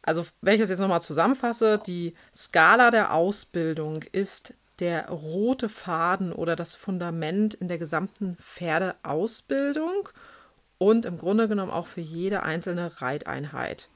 Also, 0.02 0.26
wenn 0.40 0.54
ich 0.54 0.60
das 0.60 0.70
jetzt 0.70 0.80
nochmal 0.80 1.02
zusammenfasse, 1.02 1.78
die 1.86 2.14
Skala 2.34 2.90
der 2.90 3.12
Ausbildung 3.12 4.02
ist 4.12 4.54
der 4.80 5.08
rote 5.08 5.68
Faden 5.68 6.32
oder 6.32 6.56
das 6.56 6.74
Fundament 6.74 7.54
in 7.54 7.68
der 7.68 7.78
gesamten 7.78 8.36
Pferdeausbildung 8.36 10.08
und 10.78 11.04
im 11.04 11.18
Grunde 11.18 11.48
genommen 11.48 11.70
auch 11.70 11.86
für 11.86 12.00
jede 12.00 12.42
einzelne 12.42 13.00
Reiteinheit. 13.00 13.88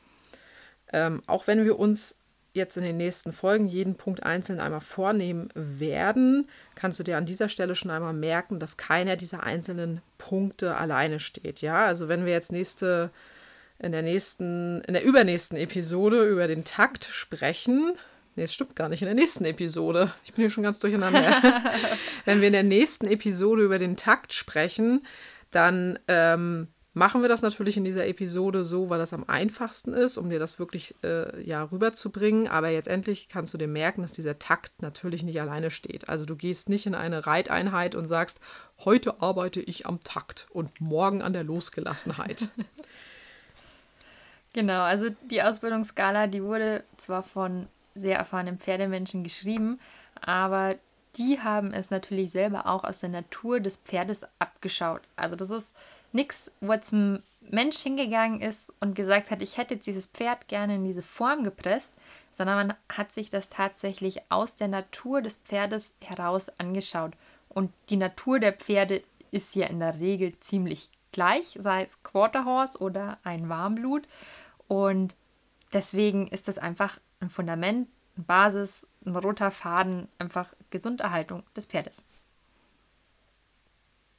Ähm, 0.92 1.22
auch 1.26 1.46
wenn 1.46 1.64
wir 1.64 1.78
uns 1.78 2.18
jetzt 2.52 2.76
in 2.76 2.84
den 2.84 2.96
nächsten 2.96 3.32
Folgen 3.32 3.66
jeden 3.66 3.96
Punkt 3.96 4.22
einzeln 4.22 4.60
einmal 4.60 4.80
vornehmen 4.80 5.48
werden, 5.54 6.48
kannst 6.76 7.00
du 7.00 7.02
dir 7.02 7.16
an 7.16 7.26
dieser 7.26 7.48
Stelle 7.48 7.74
schon 7.74 7.90
einmal 7.90 8.12
merken, 8.12 8.60
dass 8.60 8.76
keiner 8.76 9.16
dieser 9.16 9.42
einzelnen 9.42 10.02
Punkte 10.18 10.76
alleine 10.76 11.18
steht. 11.18 11.62
Ja, 11.62 11.86
also 11.86 12.08
wenn 12.08 12.24
wir 12.24 12.32
jetzt 12.32 12.52
nächste 12.52 13.10
in 13.80 13.90
der 13.90 14.02
nächsten, 14.02 14.82
in 14.82 14.94
der 14.94 15.02
übernächsten 15.02 15.58
Episode 15.58 16.28
über 16.28 16.46
den 16.46 16.64
Takt 16.64 17.04
sprechen, 17.04 17.92
Nee, 18.36 18.44
es 18.44 18.54
stimmt 18.54 18.74
gar 18.74 18.88
nicht. 18.88 19.02
In 19.02 19.06
der 19.06 19.14
nächsten 19.14 19.44
Episode. 19.44 20.12
Ich 20.24 20.32
bin 20.32 20.42
hier 20.42 20.50
schon 20.50 20.64
ganz 20.64 20.80
durcheinander. 20.80 21.20
Wenn 22.24 22.40
wir 22.40 22.48
in 22.48 22.52
der 22.52 22.64
nächsten 22.64 23.06
Episode 23.06 23.62
über 23.62 23.78
den 23.78 23.96
Takt 23.96 24.32
sprechen, 24.32 25.06
dann 25.52 26.00
ähm, 26.08 26.68
machen 26.94 27.22
wir 27.22 27.28
das 27.28 27.42
natürlich 27.42 27.76
in 27.76 27.84
dieser 27.84 28.08
Episode 28.08 28.64
so, 28.64 28.90
weil 28.90 28.98
das 28.98 29.12
am 29.12 29.24
einfachsten 29.28 29.92
ist, 29.92 30.18
um 30.18 30.30
dir 30.30 30.40
das 30.40 30.58
wirklich 30.58 30.96
äh, 31.04 31.44
ja, 31.44 31.62
rüberzubringen. 31.62 32.48
Aber 32.48 32.70
jetzt 32.70 32.88
endlich 32.88 33.28
kannst 33.28 33.54
du 33.54 33.58
dir 33.58 33.68
merken, 33.68 34.02
dass 34.02 34.14
dieser 34.14 34.40
Takt 34.40 34.82
natürlich 34.82 35.22
nicht 35.22 35.40
alleine 35.40 35.70
steht. 35.70 36.08
Also 36.08 36.24
du 36.24 36.34
gehst 36.34 36.68
nicht 36.68 36.86
in 36.86 36.96
eine 36.96 37.26
Reiteinheit 37.26 37.94
und 37.94 38.08
sagst, 38.08 38.40
heute 38.84 39.20
arbeite 39.22 39.60
ich 39.60 39.86
am 39.86 40.00
Takt 40.00 40.48
und 40.50 40.80
morgen 40.80 41.22
an 41.22 41.34
der 41.34 41.44
Losgelassenheit. 41.44 42.48
Genau, 44.54 44.82
also 44.82 45.08
die 45.28 45.42
Ausbildungsskala, 45.42 46.28
die 46.28 46.44
wurde 46.44 46.84
zwar 46.96 47.24
von 47.24 47.66
sehr 47.94 48.18
erfahrenen 48.18 48.58
Pferdemenschen 48.58 49.24
geschrieben, 49.24 49.80
aber 50.20 50.76
die 51.16 51.40
haben 51.40 51.72
es 51.72 51.90
natürlich 51.90 52.32
selber 52.32 52.66
auch 52.66 52.84
aus 52.84 53.00
der 53.00 53.08
Natur 53.08 53.60
des 53.60 53.76
Pferdes 53.76 54.26
abgeschaut. 54.38 55.02
Also 55.16 55.36
das 55.36 55.50
ist 55.50 55.74
nichts, 56.12 56.50
wo 56.60 56.72
ein 56.72 57.22
Mensch 57.40 57.78
hingegangen 57.78 58.40
ist 58.40 58.72
und 58.80 58.94
gesagt 58.94 59.30
hat, 59.30 59.42
ich 59.42 59.58
hätte 59.58 59.74
jetzt 59.74 59.86
dieses 59.86 60.06
Pferd 60.06 60.48
gerne 60.48 60.76
in 60.76 60.84
diese 60.84 61.02
Form 61.02 61.44
gepresst, 61.44 61.92
sondern 62.32 62.68
man 62.68 62.76
hat 62.90 63.12
sich 63.12 63.30
das 63.30 63.48
tatsächlich 63.48 64.22
aus 64.30 64.56
der 64.56 64.68
Natur 64.68 65.22
des 65.22 65.36
Pferdes 65.36 65.94
heraus 66.00 66.48
angeschaut. 66.58 67.12
Und 67.48 67.72
die 67.90 67.96
Natur 67.96 68.40
der 68.40 68.54
Pferde 68.54 69.02
ist 69.30 69.54
ja 69.54 69.66
in 69.66 69.80
der 69.80 70.00
Regel 70.00 70.38
ziemlich 70.40 70.90
gleich, 71.12 71.56
sei 71.58 71.82
es 71.82 72.02
Quarterhorse 72.02 72.78
oder 72.78 73.18
ein 73.22 73.48
Warmblut. 73.48 74.08
Und 74.66 75.14
deswegen 75.72 76.26
ist 76.28 76.48
das 76.48 76.58
einfach 76.58 76.98
ein 77.24 77.30
Fundament, 77.30 77.88
eine 78.16 78.24
Basis, 78.24 78.86
ein 79.04 79.16
roter 79.16 79.50
Faden, 79.50 80.08
einfach 80.18 80.54
Gesunderhaltung 80.70 81.42
des 81.56 81.66
Pferdes. 81.66 82.04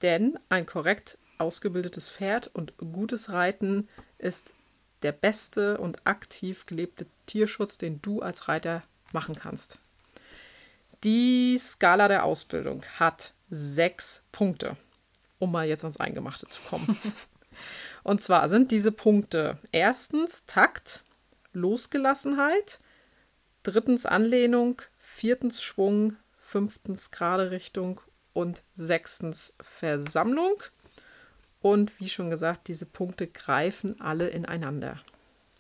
Denn 0.01 0.37
ein 0.49 0.65
korrekt 0.65 1.17
ausgebildetes 1.37 2.09
Pferd 2.09 2.47
und 2.47 2.77
gutes 2.77 3.31
Reiten 3.31 3.87
ist 4.17 4.53
der 5.01 5.11
beste 5.11 5.77
und 5.77 6.05
aktiv 6.05 6.65
gelebte 6.65 7.05
Tierschutz, 7.25 7.77
den 7.77 8.01
du 8.01 8.21
als 8.21 8.47
Reiter 8.47 8.83
machen 9.13 9.35
kannst. 9.35 9.79
Die 11.03 11.57
Skala 11.59 12.07
der 12.07 12.25
Ausbildung 12.25 12.83
hat 12.97 13.33
sechs 13.49 14.23
Punkte, 14.31 14.75
um 15.37 15.51
mal 15.51 15.67
jetzt 15.67 15.83
ans 15.83 15.99
Eingemachte 15.99 16.47
zu 16.47 16.61
kommen. 16.63 16.97
und 18.03 18.21
zwar 18.21 18.49
sind 18.49 18.71
diese 18.71 18.91
Punkte 18.91 19.59
erstens 19.71 20.45
Takt, 20.45 21.03
Losgelassenheit, 21.53 22.79
drittens 23.65 24.05
Anlehnung, 24.05 24.81
viertens 24.99 25.61
Schwung, 25.61 26.15
fünftens 26.39 27.11
gerade 27.11 27.51
Richtung 27.51 27.99
und 28.33 28.63
sechstens 28.73 29.55
Versammlung. 29.59 30.61
Und 31.61 31.99
wie 31.99 32.09
schon 32.09 32.29
gesagt, 32.29 32.67
diese 32.67 32.85
Punkte 32.85 33.27
greifen 33.27 33.99
alle 33.99 34.27
ineinander. 34.27 34.99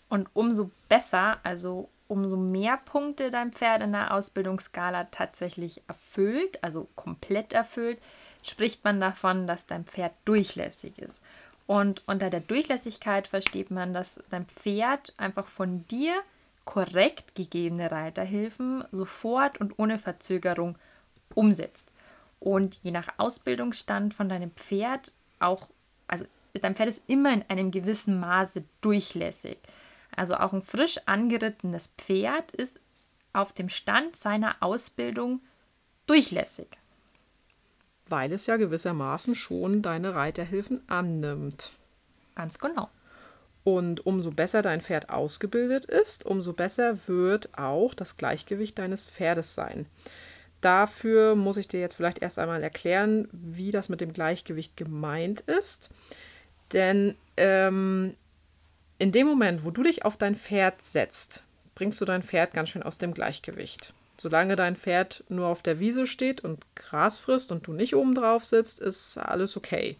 Und 0.07 0.29
umso 0.33 0.69
besser, 0.87 1.39
also 1.43 1.89
umso 2.07 2.37
mehr 2.37 2.77
Punkte 2.77 3.31
dein 3.31 3.51
Pferd 3.51 3.81
in 3.81 3.91
der 3.91 4.13
Ausbildungsskala 4.13 5.05
tatsächlich 5.05 5.81
erfüllt, 5.87 6.63
also 6.63 6.87
komplett 6.95 7.53
erfüllt, 7.53 7.97
spricht 8.43 8.83
man 8.83 9.01
davon, 9.01 9.47
dass 9.47 9.65
dein 9.65 9.85
Pferd 9.85 10.13
durchlässig 10.25 10.99
ist. 10.99 11.23
Und 11.65 12.03
unter 12.05 12.29
der 12.29 12.41
Durchlässigkeit 12.41 13.25
versteht 13.25 13.71
man, 13.71 13.93
dass 13.93 14.23
dein 14.29 14.45
Pferd 14.45 15.13
einfach 15.17 15.47
von 15.47 15.87
dir 15.87 16.13
korrekt 16.65 17.35
gegebene 17.35 17.91
Reiterhilfen 17.91 18.83
sofort 18.91 19.59
und 19.59 19.79
ohne 19.79 19.97
Verzögerung 19.99 20.77
umsetzt. 21.33 21.91
Und 22.39 22.79
je 22.83 22.91
nach 22.91 23.07
Ausbildungsstand 23.17 24.13
von 24.13 24.29
deinem 24.29 24.51
Pferd 24.51 25.13
auch, 25.39 25.69
also 26.07 26.25
dein 26.53 26.75
Pferd 26.75 26.89
ist 26.89 27.03
immer 27.07 27.33
in 27.33 27.43
einem 27.47 27.71
gewissen 27.71 28.19
Maße 28.19 28.63
durchlässig. 28.81 29.57
Also 30.15 30.35
auch 30.35 30.53
ein 30.53 30.61
frisch 30.61 30.99
angerittenes 31.05 31.93
Pferd 31.97 32.51
ist 32.51 32.79
auf 33.33 33.53
dem 33.53 33.69
Stand 33.69 34.15
seiner 34.15 34.55
Ausbildung 34.61 35.41
durchlässig. 36.07 36.67
Weil 38.07 38.31
es 38.31 38.45
ja 38.45 38.57
gewissermaßen 38.57 39.35
schon 39.35 39.81
deine 39.81 40.15
Reiterhilfen 40.15 40.87
annimmt. 40.87 41.73
Ganz 42.35 42.59
genau. 42.59 42.89
Und 43.65 44.05
umso 44.05 44.29
besser 44.29 44.61
dein 44.61 44.79
Pferd 44.79 45.09
ausgebildet 45.09 45.85
ist, 45.85 46.23
umso 46.23 46.53
besser 46.53 46.99
wird 47.07 47.49
auch 47.57 47.95
das 47.95 48.15
Gleichgewicht 48.15 48.77
deines 48.77 49.07
Pferdes 49.07 49.55
sein. 49.55 49.87
Dafür 50.61 51.35
muss 51.35 51.57
ich 51.57 51.67
dir 51.67 51.79
jetzt 51.79 51.95
vielleicht 51.95 52.19
erst 52.19 52.37
einmal 52.37 52.61
erklären, 52.61 53.27
wie 53.31 53.71
das 53.71 53.89
mit 53.89 54.01
dem 54.01 54.13
Gleichgewicht 54.13 54.77
gemeint 54.77 55.41
ist. 55.41 55.89
Denn 56.73 57.15
ähm, 57.37 58.13
in 58.99 59.11
dem 59.11 59.25
Moment, 59.25 59.65
wo 59.65 59.71
du 59.71 59.81
dich 59.81 60.05
auf 60.05 60.15
dein 60.15 60.35
Pferd 60.35 60.83
setzt, 60.83 61.43
bringst 61.73 61.99
du 61.99 62.05
dein 62.05 62.21
Pferd 62.21 62.53
ganz 62.53 62.69
schön 62.69 62.83
aus 62.83 62.99
dem 62.99 63.15
Gleichgewicht. 63.15 63.95
Solange 64.15 64.55
dein 64.55 64.75
Pferd 64.75 65.23
nur 65.27 65.47
auf 65.47 65.63
der 65.63 65.79
Wiese 65.79 66.05
steht 66.05 66.41
und 66.41 66.63
Gras 66.75 67.17
frisst 67.17 67.51
und 67.51 67.65
du 67.65 67.73
nicht 67.73 67.95
oben 67.95 68.13
drauf 68.13 68.45
sitzt, 68.45 68.79
ist 68.79 69.17
alles 69.17 69.57
okay. 69.57 69.97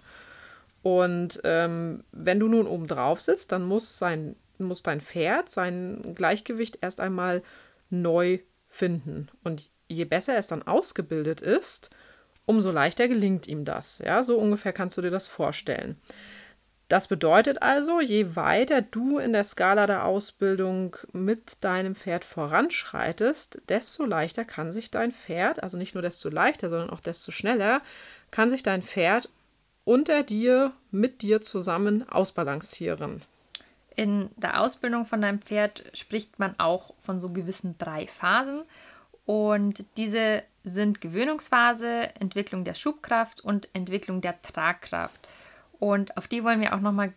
Und 0.86 1.42
ähm, 1.46 2.04
wenn 2.12 2.40
du 2.40 2.48
nun 2.48 2.68
oben 2.68 2.86
drauf 2.86 3.20
sitzt, 3.20 3.52
dann 3.52 3.64
muss, 3.64 3.98
sein, 3.98 4.36
muss 4.60 4.84
dein 4.84 5.02
Pferd 5.02 5.50
sein 5.50 6.14
Gleichgewicht 6.14 6.78
erst 6.82 7.00
einmal 7.00 7.42
neu 7.90 8.38
finden. 8.70 9.30
Und 9.44 9.72
je 9.88 10.06
besser 10.06 10.38
es 10.38 10.46
dann 10.46 10.62
ausgebildet 10.62 11.42
ist, 11.42 11.90
umso 12.46 12.70
leichter 12.70 13.08
gelingt 13.08 13.48
ihm 13.48 13.66
das. 13.66 13.98
Ja, 14.06 14.22
so 14.22 14.38
ungefähr 14.38 14.74
kannst 14.74 14.96
du 14.96 15.02
dir 15.02 15.10
das 15.10 15.26
vorstellen. 15.26 16.00
Das 16.88 17.08
bedeutet 17.08 17.64
also, 17.64 18.00
je 18.00 18.36
weiter 18.36 18.84
du 18.84 19.18
in 19.18 19.34
der 19.34 19.44
Skala 19.44 19.88
der 19.88 20.06
Ausbildung 20.06 20.98
mit 21.14 21.64
deinem 21.64 21.96
Pferd 21.96 22.24
voranschreitest, 22.24 23.60
desto 23.70 24.06
leichter 24.06 24.46
kann 24.46 24.72
sich 24.72 24.92
dein 24.92 25.12
Pferd, 25.12 25.64
also 25.64 25.80
nicht 25.80 25.96
nur 25.96 26.04
desto 26.04 26.30
leichter, 26.30 26.70
sondern 26.70 26.92
auch 26.92 27.00
desto 27.00 27.32
schneller, 27.32 27.82
kann 28.30 28.52
sich 28.52 28.62
dein 28.62 28.84
Pferd 28.84 29.32
unter 29.86 30.24
dir, 30.24 30.74
mit 30.92 31.22
dir 31.22 31.42
zusammen 31.42 32.08
ausbalancieren. 32.10 33.22
In 33.96 34.30
der 34.36 34.62
Ausbildung 34.62 35.06
von 35.06 35.22
deinem 35.22 35.40
Pferd 35.40 35.84
spricht 35.94 36.38
man 36.38 36.56
auch 36.60 36.94
von 37.00 37.20
so 37.20 37.32
gewissen 37.32 37.78
drei 37.78 38.08
Phasen. 38.08 38.64
Und 39.26 39.86
diese 39.96 40.44
sind 40.64 41.00
Gewöhnungsphase, 41.00 42.10
Entwicklung 42.20 42.66
der 42.66 42.74
Schubkraft 42.74 43.42
und 43.42 43.70
Entwicklung 43.74 44.20
der 44.20 44.42
Tragkraft. 44.42 45.28
Und 45.80 46.18
auf 46.18 46.28
die 46.28 46.44
wollen 46.44 46.62
wir 46.62 46.76
auch 46.76 46.82
nochmal 46.82 47.14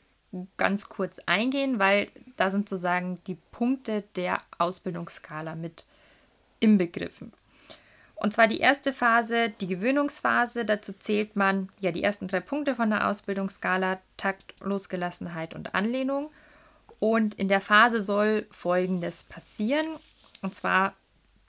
ganz 0.56 0.88
kurz 0.88 1.18
eingehen, 1.26 1.78
weil 1.78 2.08
da 2.37 2.50
sind 2.50 2.68
sozusagen 2.68 3.18
die 3.26 3.38
Punkte 3.50 4.04
der 4.14 4.38
Ausbildungsskala 4.58 5.54
mit 5.54 5.84
inbegriffen. 6.60 7.32
Und 8.20 8.32
zwar 8.32 8.48
die 8.48 8.58
erste 8.58 8.92
Phase, 8.92 9.50
die 9.60 9.68
Gewöhnungsphase. 9.68 10.64
Dazu 10.64 10.92
zählt 10.92 11.37
man 11.37 11.68
ja 11.80 11.92
die 11.92 12.02
ersten 12.02 12.26
drei 12.26 12.40
Punkte 12.40 12.75
von 12.75 12.90
der 12.90 13.08
Ausbildungsskala: 13.08 14.00
Takt, 14.16 14.54
Losgelassenheit 14.60 15.54
und 15.54 15.75
Anlehnung. 15.75 16.30
Und 16.98 17.34
in 17.34 17.46
der 17.46 17.60
Phase 17.60 18.02
soll 18.02 18.46
Folgendes 18.50 19.22
passieren. 19.22 19.87
Und 20.42 20.54
zwar, 20.54 20.94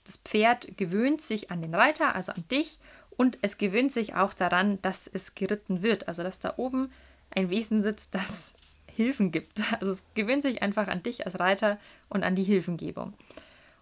das 0.05 0.17
Pferd 0.17 0.77
gewöhnt 0.77 1.21
sich 1.21 1.49
an 1.49 1.61
den 1.61 1.73
Reiter, 1.73 2.13
also 2.13 2.31
an 2.33 2.43
dich, 2.51 2.79
Und 3.19 3.37
es 3.41 3.57
gewöhnt 3.57 3.91
sich 3.91 4.15
auch 4.15 4.33
daran, 4.33 4.81
dass 4.81 5.05
es 5.05 5.35
geritten 5.35 5.83
wird. 5.83 6.07
Also 6.07 6.23
dass 6.23 6.39
da 6.39 6.53
oben 6.55 6.89
ein 7.31 7.49
Wesen 7.49 7.81
sitzt, 7.81 8.15
das 8.15 8.53
Hilfen 8.87 9.33
gibt. 9.33 9.61
Also 9.73 9.91
es 9.91 10.05
gewöhnt 10.15 10.41
sich 10.41 10.63
einfach 10.63 10.87
an 10.87 11.03
dich 11.03 11.25
als 11.25 11.37
Reiter 11.37 11.79
und 12.07 12.23
an 12.23 12.35
die 12.35 12.45
Hilfengebung. 12.45 13.13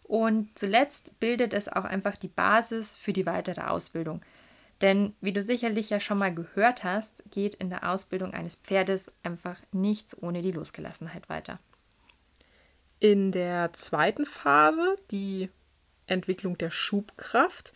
Und 0.07 0.57
zuletzt 0.57 1.19
bildet 1.19 1.53
es 1.53 1.67
auch 1.67 1.83
einfach 1.83 2.15
die 2.15 2.29
Basis 2.29 2.95
für 2.95 3.11
die 3.11 3.25
weitere 3.25 3.61
Ausbildung. 3.61 4.21
Denn 4.81 5.15
wie 5.21 5.33
du 5.33 5.43
sicherlich 5.43 5.89
ja 5.89 5.99
schon 5.99 6.19
mal 6.19 6.33
gehört 6.33 6.83
hast, 6.83 7.23
geht 7.31 7.55
in 7.55 7.69
der 7.69 7.89
Ausbildung 7.89 8.33
eines 8.33 8.55
Pferdes 8.55 9.11
einfach 9.23 9.57
nichts 9.71 10.21
ohne 10.21 10.41
die 10.41 10.51
Losgelassenheit 10.51 11.29
weiter. 11.29 11.59
In 12.99 13.31
der 13.31 13.73
zweiten 13.73 14.25
Phase, 14.25 14.95
die 15.11 15.49
Entwicklung 16.05 16.57
der 16.57 16.69
Schubkraft, 16.69 17.73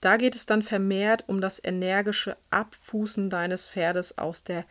da 0.00 0.16
geht 0.16 0.36
es 0.36 0.46
dann 0.46 0.62
vermehrt 0.62 1.24
um 1.28 1.40
das 1.40 1.62
energische 1.62 2.36
Abfußen 2.50 3.28
deines 3.28 3.68
Pferdes 3.68 4.18
aus 4.18 4.44
der 4.44 4.64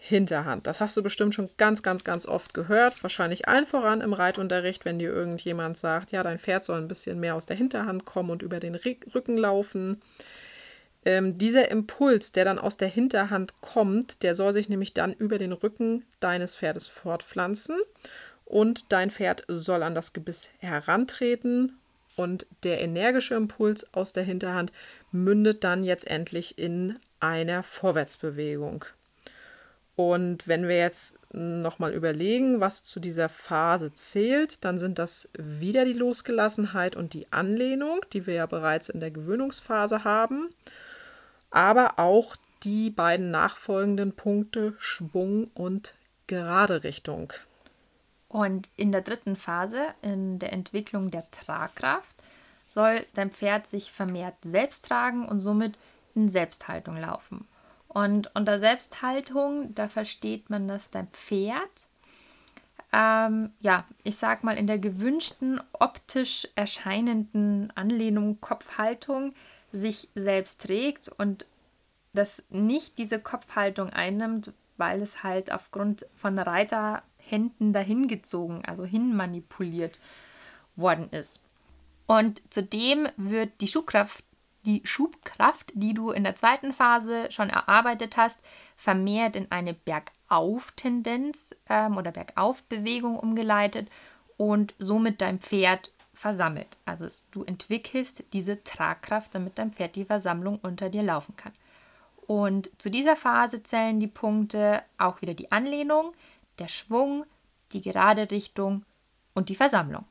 Hinterhand. 0.00 0.68
Das 0.68 0.80
hast 0.80 0.96
du 0.96 1.02
bestimmt 1.02 1.34
schon 1.34 1.50
ganz, 1.56 1.82
ganz, 1.82 2.04
ganz 2.04 2.24
oft 2.24 2.54
gehört. 2.54 3.02
Wahrscheinlich 3.02 3.48
allen 3.48 3.66
voran 3.66 4.00
im 4.00 4.12
Reitunterricht, 4.12 4.84
wenn 4.84 5.00
dir 5.00 5.12
irgendjemand 5.12 5.76
sagt, 5.76 6.12
ja, 6.12 6.22
dein 6.22 6.38
Pferd 6.38 6.64
soll 6.64 6.78
ein 6.78 6.86
bisschen 6.86 7.18
mehr 7.18 7.34
aus 7.34 7.46
der 7.46 7.56
Hinterhand 7.56 8.04
kommen 8.04 8.30
und 8.30 8.42
über 8.42 8.60
den 8.60 8.76
Rücken 8.76 9.36
laufen. 9.36 10.00
Ähm, 11.04 11.36
dieser 11.36 11.70
Impuls, 11.70 12.30
der 12.30 12.44
dann 12.44 12.60
aus 12.60 12.76
der 12.76 12.88
Hinterhand 12.88 13.60
kommt, 13.60 14.22
der 14.22 14.36
soll 14.36 14.52
sich 14.52 14.68
nämlich 14.68 14.94
dann 14.94 15.12
über 15.12 15.36
den 15.36 15.52
Rücken 15.52 16.04
deines 16.20 16.56
Pferdes 16.56 16.86
fortpflanzen 16.86 17.76
und 18.44 18.92
dein 18.92 19.10
Pferd 19.10 19.44
soll 19.48 19.82
an 19.82 19.96
das 19.96 20.12
Gebiss 20.12 20.48
herantreten 20.58 21.76
und 22.14 22.46
der 22.62 22.80
energische 22.80 23.34
Impuls 23.34 23.92
aus 23.94 24.12
der 24.12 24.24
Hinterhand 24.24 24.72
mündet 25.10 25.64
dann 25.64 25.82
jetzt 25.82 26.06
endlich 26.06 26.56
in 26.58 26.98
einer 27.20 27.62
Vorwärtsbewegung. 27.62 28.84
Und 29.98 30.46
wenn 30.46 30.68
wir 30.68 30.78
jetzt 30.78 31.18
nochmal 31.32 31.92
überlegen, 31.92 32.60
was 32.60 32.84
zu 32.84 33.00
dieser 33.00 33.28
Phase 33.28 33.92
zählt, 33.94 34.64
dann 34.64 34.78
sind 34.78 34.96
das 34.96 35.28
wieder 35.36 35.84
die 35.84 35.92
Losgelassenheit 35.92 36.94
und 36.94 37.14
die 37.14 37.32
Anlehnung, 37.32 37.98
die 38.12 38.24
wir 38.24 38.34
ja 38.34 38.46
bereits 38.46 38.90
in 38.90 39.00
der 39.00 39.10
Gewöhnungsphase 39.10 40.04
haben, 40.04 40.50
aber 41.50 41.98
auch 41.98 42.36
die 42.62 42.90
beiden 42.90 43.32
nachfolgenden 43.32 44.12
Punkte 44.12 44.74
Schwung 44.78 45.50
und 45.54 45.94
gerade 46.28 46.84
Richtung. 46.84 47.32
Und 48.28 48.68
in 48.76 48.92
der 48.92 49.00
dritten 49.00 49.34
Phase, 49.34 49.82
in 50.00 50.38
der 50.38 50.52
Entwicklung 50.52 51.10
der 51.10 51.28
Tragkraft, 51.32 52.14
soll 52.68 53.04
dein 53.14 53.32
Pferd 53.32 53.66
sich 53.66 53.90
vermehrt 53.90 54.36
selbst 54.44 54.86
tragen 54.86 55.26
und 55.26 55.40
somit 55.40 55.76
in 56.14 56.28
Selbsthaltung 56.28 56.96
laufen. 56.98 57.48
Und 57.88 58.30
unter 58.34 58.58
Selbsthaltung, 58.58 59.74
da 59.74 59.88
versteht 59.88 60.50
man, 60.50 60.68
dass 60.68 60.90
dein 60.90 61.08
Pferd, 61.08 61.88
ähm, 62.92 63.52
ja, 63.60 63.84
ich 64.04 64.16
sag 64.16 64.44
mal, 64.44 64.56
in 64.56 64.66
der 64.66 64.78
gewünschten 64.78 65.60
optisch 65.72 66.46
erscheinenden 66.54 67.72
Anlehnung 67.74 68.40
Kopfhaltung 68.40 69.34
sich 69.72 70.08
selbst 70.14 70.62
trägt 70.62 71.08
und 71.08 71.46
das 72.12 72.42
nicht 72.50 72.98
diese 72.98 73.20
Kopfhaltung 73.20 73.90
einnimmt, 73.90 74.52
weil 74.76 75.02
es 75.02 75.22
halt 75.22 75.52
aufgrund 75.52 76.06
von 76.14 76.38
Reiterhänden 76.38 77.72
dahingezogen, 77.72 78.64
also 78.64 78.84
hinmanipuliert 78.84 79.98
worden 80.76 81.10
ist. 81.10 81.40
Und 82.06 82.40
zudem 82.48 83.08
wird 83.16 83.60
die 83.60 83.68
Schuhkraft 83.68 84.24
die 84.68 84.82
Schubkraft, 84.84 85.72
die 85.74 85.94
du 85.94 86.10
in 86.10 86.24
der 86.24 86.36
zweiten 86.36 86.74
Phase 86.74 87.32
schon 87.32 87.48
erarbeitet 87.48 88.18
hast, 88.18 88.42
vermehrt 88.76 89.34
in 89.34 89.50
eine 89.50 89.72
Bergauf-Tendenz 89.72 91.56
ähm, 91.70 91.96
oder 91.96 92.12
Bergauf-Bewegung 92.12 93.18
umgeleitet 93.18 93.88
und 94.36 94.74
somit 94.78 95.22
dein 95.22 95.40
Pferd 95.40 95.90
versammelt. 96.12 96.76
Also 96.84 97.06
es, 97.06 97.30
du 97.30 97.44
entwickelst 97.44 98.24
diese 98.34 98.62
Tragkraft, 98.62 99.34
damit 99.34 99.58
dein 99.58 99.72
Pferd 99.72 99.96
die 99.96 100.04
Versammlung 100.04 100.58
unter 100.62 100.90
dir 100.90 101.02
laufen 101.02 101.34
kann. 101.36 101.52
Und 102.26 102.70
zu 102.76 102.90
dieser 102.90 103.16
Phase 103.16 103.62
zählen 103.62 103.98
die 104.00 104.06
Punkte 104.06 104.82
auch 104.98 105.22
wieder 105.22 105.32
die 105.32 105.50
Anlehnung, 105.50 106.12
der 106.58 106.68
Schwung, 106.68 107.24
die 107.72 107.80
gerade 107.80 108.30
Richtung 108.30 108.84
und 109.32 109.48
die 109.48 109.54
Versammlung. 109.54 110.04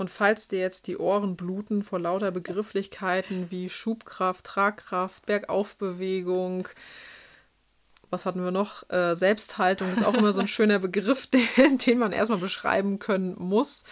Und 0.00 0.08
falls 0.08 0.48
dir 0.48 0.60
jetzt 0.60 0.86
die 0.86 0.96
Ohren 0.96 1.36
bluten 1.36 1.82
vor 1.82 1.98
lauter 1.98 2.30
Begrifflichkeiten 2.30 3.50
wie 3.50 3.68
Schubkraft, 3.68 4.46
Tragkraft, 4.46 5.26
Bergaufbewegung, 5.26 6.68
was 8.08 8.24
hatten 8.24 8.42
wir 8.42 8.50
noch? 8.50 8.88
Äh, 8.88 9.14
Selbsthaltung 9.14 9.92
ist 9.92 10.02
auch 10.02 10.14
immer 10.14 10.32
so 10.32 10.40
ein 10.40 10.46
schöner 10.48 10.78
Begriff, 10.78 11.26
den, 11.58 11.76
den 11.76 11.98
man 11.98 12.12
erstmal 12.12 12.38
beschreiben 12.38 12.98
können 12.98 13.34
muss. 13.38 13.84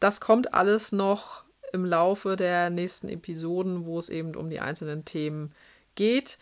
Das 0.00 0.20
kommt 0.20 0.54
alles 0.54 0.90
noch 0.90 1.44
im 1.72 1.84
Laufe 1.84 2.34
der 2.34 2.70
nächsten 2.70 3.08
Episoden, 3.08 3.86
wo 3.86 4.00
es 4.00 4.08
eben 4.08 4.34
um 4.34 4.50
die 4.50 4.58
einzelnen 4.58 5.04
Themen 5.04 5.54
geht. 5.94 6.36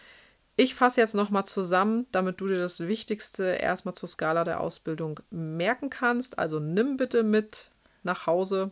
Ich 0.57 0.75
fasse 0.75 1.03
jetzt 1.03 1.15
nochmal 1.15 1.45
zusammen, 1.45 2.07
damit 2.13 2.41
du 2.41 2.49
dir 2.49 2.59
das 2.59 2.81
Wichtigste 2.81 3.45
erstmal 3.45 3.93
zur 3.93 4.09
Skala 4.09 4.45
der 4.45 4.61
Ausbildung 4.61 5.21
merken 5.29 5.91
kannst. 5.91 6.39
Also 6.39 6.61
nimm 6.61 6.97
bitte 6.97 7.23
mit 7.23 7.73
nach 8.03 8.27
Hause, 8.27 8.71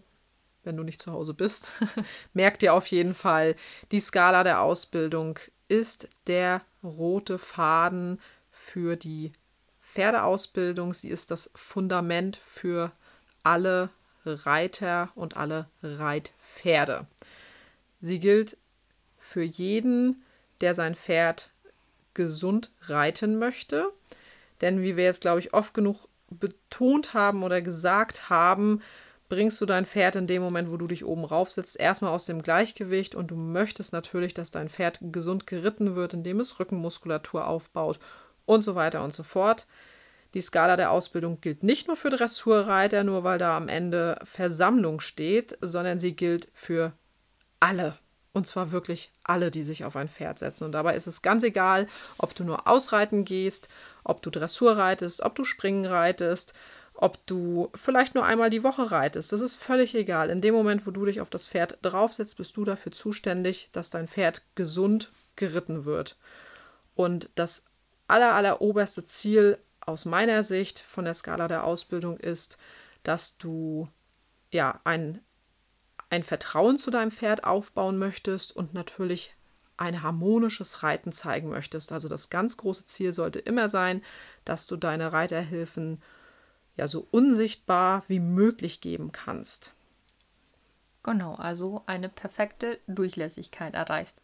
wenn 0.65 0.77
du 0.77 0.83
nicht 0.83 1.01
zu 1.01 1.13
Hause 1.13 1.35
bist. 1.35 1.73
Merk 2.35 2.59
dir 2.59 2.75
auf 2.75 2.87
jeden 2.87 3.15
Fall, 3.15 3.57
die 3.91 4.01
Skala 4.01 4.45
der 4.45 4.61
Ausbildung 4.61 5.39
ist 5.69 6.09
der 6.27 6.63
rote 6.83 7.39
Faden 7.39 8.21
für 8.51 8.97
die 8.97 9.33
Pferdeausbildung. 9.83 10.93
Sie 10.93 11.09
ist 11.09 11.31
das 11.31 11.51
Fundament 11.55 12.41
für 12.45 12.93
alle 13.43 13.91
Reiter 14.25 15.11
und 15.15 15.37
alle 15.37 15.69
Reitpferde. 15.83 17.07
Sie 18.01 18.21
gilt 18.21 18.57
für 19.19 19.43
jeden, 19.43 20.23
der 20.61 20.75
sein 20.75 20.95
Pferd 20.95 21.51
gesund 22.15 22.71
reiten 22.83 23.39
möchte. 23.39 23.91
Denn 24.61 24.83
wie 24.83 24.97
wir 24.97 25.05
jetzt, 25.05 25.21
glaube 25.21 25.41
ich, 25.41 25.55
oft 25.55 25.75
genug 25.75 26.09
betont 26.31 27.15
haben 27.15 27.43
oder 27.43 27.63
gesagt 27.63 28.29
haben, 28.29 28.83
bringst 29.29 29.61
du 29.61 29.67
dein 29.67 29.87
Pferd 29.87 30.17
in 30.17 30.27
dem 30.27 30.43
Moment, 30.43 30.71
wo 30.71 30.77
du 30.77 30.87
dich 30.87 31.05
oben 31.05 31.25
rauf 31.25 31.51
sitzt, 31.51 31.79
erstmal 31.79 32.13
aus 32.13 32.27
dem 32.27 32.43
Gleichgewicht 32.43 33.15
und 33.15 33.31
du 33.31 33.37
möchtest 33.37 33.93
natürlich, 33.93 34.35
dass 34.35 34.51
dein 34.51 34.69
Pferd 34.69 35.01
gesund 35.03 35.47
geritten 35.47 35.95
wird, 35.95 36.15
indem 36.15 36.41
es 36.41 36.59
Rückenmuskulatur 36.59 37.47
aufbaut 37.47 37.99
und 38.47 38.63
so 38.63 38.75
weiter 38.75 39.05
und 39.05 39.13
so 39.13 39.23
fort. 39.23 39.67
Die 40.35 40.41
Skala 40.41 40.77
der 40.77 40.91
Ausbildung 40.91 41.41
gilt 41.41 41.63
nicht 41.63 41.87
nur 41.87 41.97
für 41.97 42.11
Dressurreiter, 42.11 43.05
nur 43.05 43.25
weil 43.25 43.39
da 43.39 43.57
am 43.57 43.69
Ende 43.69 44.19
Versammlung 44.25 45.01
steht, 45.01 45.57
sondern 45.61 46.01
sie 46.01 46.15
gilt 46.15 46.49
für 46.53 46.93
alle. 47.61 47.97
Und 48.35 48.47
zwar 48.47 48.71
wirklich 48.71 49.11
alle, 49.25 49.51
die 49.51 49.63
sich 49.63 49.85
auf 49.85 49.97
ein 49.97 50.09
Pferd 50.09 50.39
setzen. 50.39 50.65
Und 50.65 50.73
dabei 50.73 50.95
ist 50.95 51.07
es 51.07 51.23
ganz 51.23 51.43
egal, 51.43 51.87
ob 52.19 52.35
du 52.35 52.45
nur 52.45 52.69
ausreiten 52.69 53.25
gehst, 53.25 53.69
ob 54.05 54.23
du 54.23 54.31
Dressur 54.31 54.77
reitest, 54.77 55.23
ob 55.23 55.35
du 55.35 55.45
Springen 55.45 55.87
reitest, 55.87 56.53
ob 57.01 57.25
du 57.27 57.71
vielleicht 57.77 58.17
nur 58.17 58.25
einmal 58.25 58.51
die 58.51 58.65
Woche 58.65 58.91
reitest. 58.91 59.33
Das 59.33 59.41
ist 59.41 59.55
völlig 59.55 59.95
egal. 59.95 60.31
In 60.31 60.41
dem 60.41 60.53
Moment, 60.53 60.85
wo 60.85 60.91
du 60.91 61.05
dich 61.05 61.21
auf 61.21 61.31
das 61.31 61.47
Pferd 61.47 61.79
draufsetzt, 61.83 62.37
bist 62.37 62.57
du 62.57 62.65
dafür 62.65 62.91
zuständig, 62.91 63.71
dass 63.71 63.89
dein 63.89 64.09
Pferd 64.09 64.43
gesund 64.57 65.13
geritten 65.37 65.85
wird. 65.85 66.17
Und 66.97 67.31
das 67.37 67.67
aller, 68.09 68.35
aller 68.35 68.61
oberste 68.61 69.05
Ziel 69.05 69.59
aus 69.81 70.07
meiner 70.07 70.43
Sicht 70.43 70.81
von 70.81 71.05
der 71.05 71.15
Skala 71.15 71.47
der 71.47 71.63
Ausbildung 71.63 72.17
ist, 72.17 72.59
dass 73.05 73.39
du 73.39 73.89
ja 74.51 74.81
ein, 74.83 75.21
ein 76.11 76.25
Vertrauen 76.25 76.79
zu 76.79 76.91
deinem 76.91 77.13
Pferd 77.13 77.45
aufbauen 77.45 77.97
möchtest 77.97 78.57
und 78.57 78.75
natürlich 78.75 79.37
ein 79.77 80.03
harmonisches 80.03 80.83
Reiten 80.83 81.13
zeigen 81.13 81.51
möchtest. 81.51 81.93
Also 81.93 82.09
das 82.09 82.29
ganz 82.29 82.57
große 82.57 82.87
Ziel 82.87 83.13
sollte 83.13 83.39
immer 83.39 83.69
sein, 83.69 84.03
dass 84.45 84.67
du 84.67 84.77
deine 84.77 85.13
Reiterhilfen 85.13 86.03
ja 86.79 86.89
so 86.89 87.07
unsichtbar 87.11 88.05
wie 88.09 88.21
möglich 88.21 88.81
geben 88.81 89.13
kannst. 89.13 89.75
Genau, 91.03 91.35
also 91.35 91.83
eine 91.87 92.09
perfekte 92.09 92.79
Durchlässigkeit 92.87 93.75
erreichst. 93.75 94.19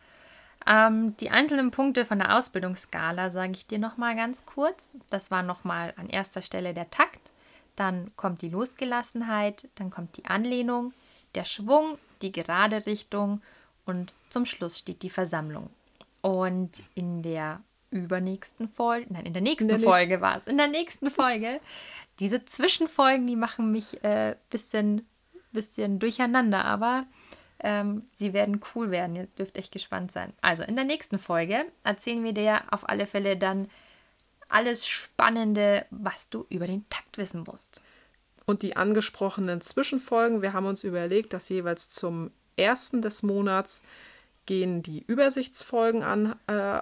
Ähm, 0.66 1.16
die 1.18 1.30
einzelnen 1.30 1.70
Punkte 1.70 2.06
von 2.06 2.18
der 2.18 2.36
Ausbildungsskala 2.38 3.30
sage 3.30 3.52
ich 3.52 3.66
dir 3.66 3.78
nochmal 3.78 4.16
ganz 4.16 4.46
kurz. 4.46 4.96
Das 5.10 5.30
war 5.30 5.42
nochmal 5.42 5.92
an 5.96 6.08
erster 6.08 6.42
Stelle 6.42 6.72
der 6.72 6.90
Takt, 6.90 7.32
dann 7.76 8.12
kommt 8.16 8.40
die 8.40 8.48
Losgelassenheit, 8.48 9.68
dann 9.74 9.90
kommt 9.90 10.16
die 10.16 10.26
Anlehnung, 10.26 10.94
der 11.34 11.44
Schwung, 11.44 11.98
die 12.22 12.32
gerade 12.32 12.86
Richtung 12.86 13.42
und 13.84 14.12
zum 14.28 14.46
Schluss 14.46 14.78
steht 14.78 15.02
die 15.02 15.10
Versammlung. 15.10 15.70
Und 16.22 16.82
in 16.94 17.22
der 17.22 17.60
übernächsten 18.02 18.68
Folge, 18.68 19.06
nein, 19.10 19.26
in 19.26 19.32
der 19.32 19.42
nächsten 19.42 19.70
in 19.70 19.80
der 19.80 19.88
Folge 19.88 20.20
war 20.20 20.36
es, 20.36 20.46
in 20.46 20.56
der 20.56 20.68
nächsten 20.68 21.10
Folge 21.10 21.60
diese 22.18 22.44
Zwischenfolgen, 22.44 23.26
die 23.26 23.36
machen 23.36 23.72
mich 23.72 24.04
ein 24.04 24.10
äh, 24.10 24.36
bisschen, 24.50 25.06
bisschen 25.52 25.98
durcheinander, 25.98 26.64
aber 26.64 27.06
Ähm, 27.60 28.02
sie 28.12 28.32
werden 28.34 28.60
cool 28.74 28.90
werden. 28.90 29.16
Ihr 29.16 29.26
dürft 29.38 29.56
echt 29.56 29.72
gespannt 29.72 30.12
sein. 30.12 30.34
Also 30.42 30.64
in 30.64 30.74
der 30.76 30.84
nächsten 30.84 31.18
Folge 31.18 31.64
erzählen 31.82 32.22
wir 32.22 32.34
dir 32.34 32.60
auf 32.70 32.86
alle 32.88 33.06
Fälle 33.06 33.38
dann 33.38 33.70
alles 34.48 34.86
Spannende, 34.86 35.86
was 35.90 36.28
du 36.28 36.44
über 36.50 36.66
den 36.66 36.84
Takt 36.90 37.16
wissen 37.16 37.44
musst. 37.46 37.82
Und 38.44 38.62
die 38.62 38.76
angesprochenen 38.76 39.62
Zwischenfolgen, 39.62 40.42
wir 40.42 40.52
haben 40.52 40.66
uns 40.66 40.84
überlegt, 40.84 41.32
dass 41.32 41.48
jeweils 41.48 41.88
zum 41.88 42.32
ersten 42.56 43.00
des 43.00 43.22
Monats 43.22 43.82
gehen 44.46 44.82
die 44.82 45.02
Übersichtsfolgen 45.06 46.02
an 46.02 46.36
äh, 46.46 46.80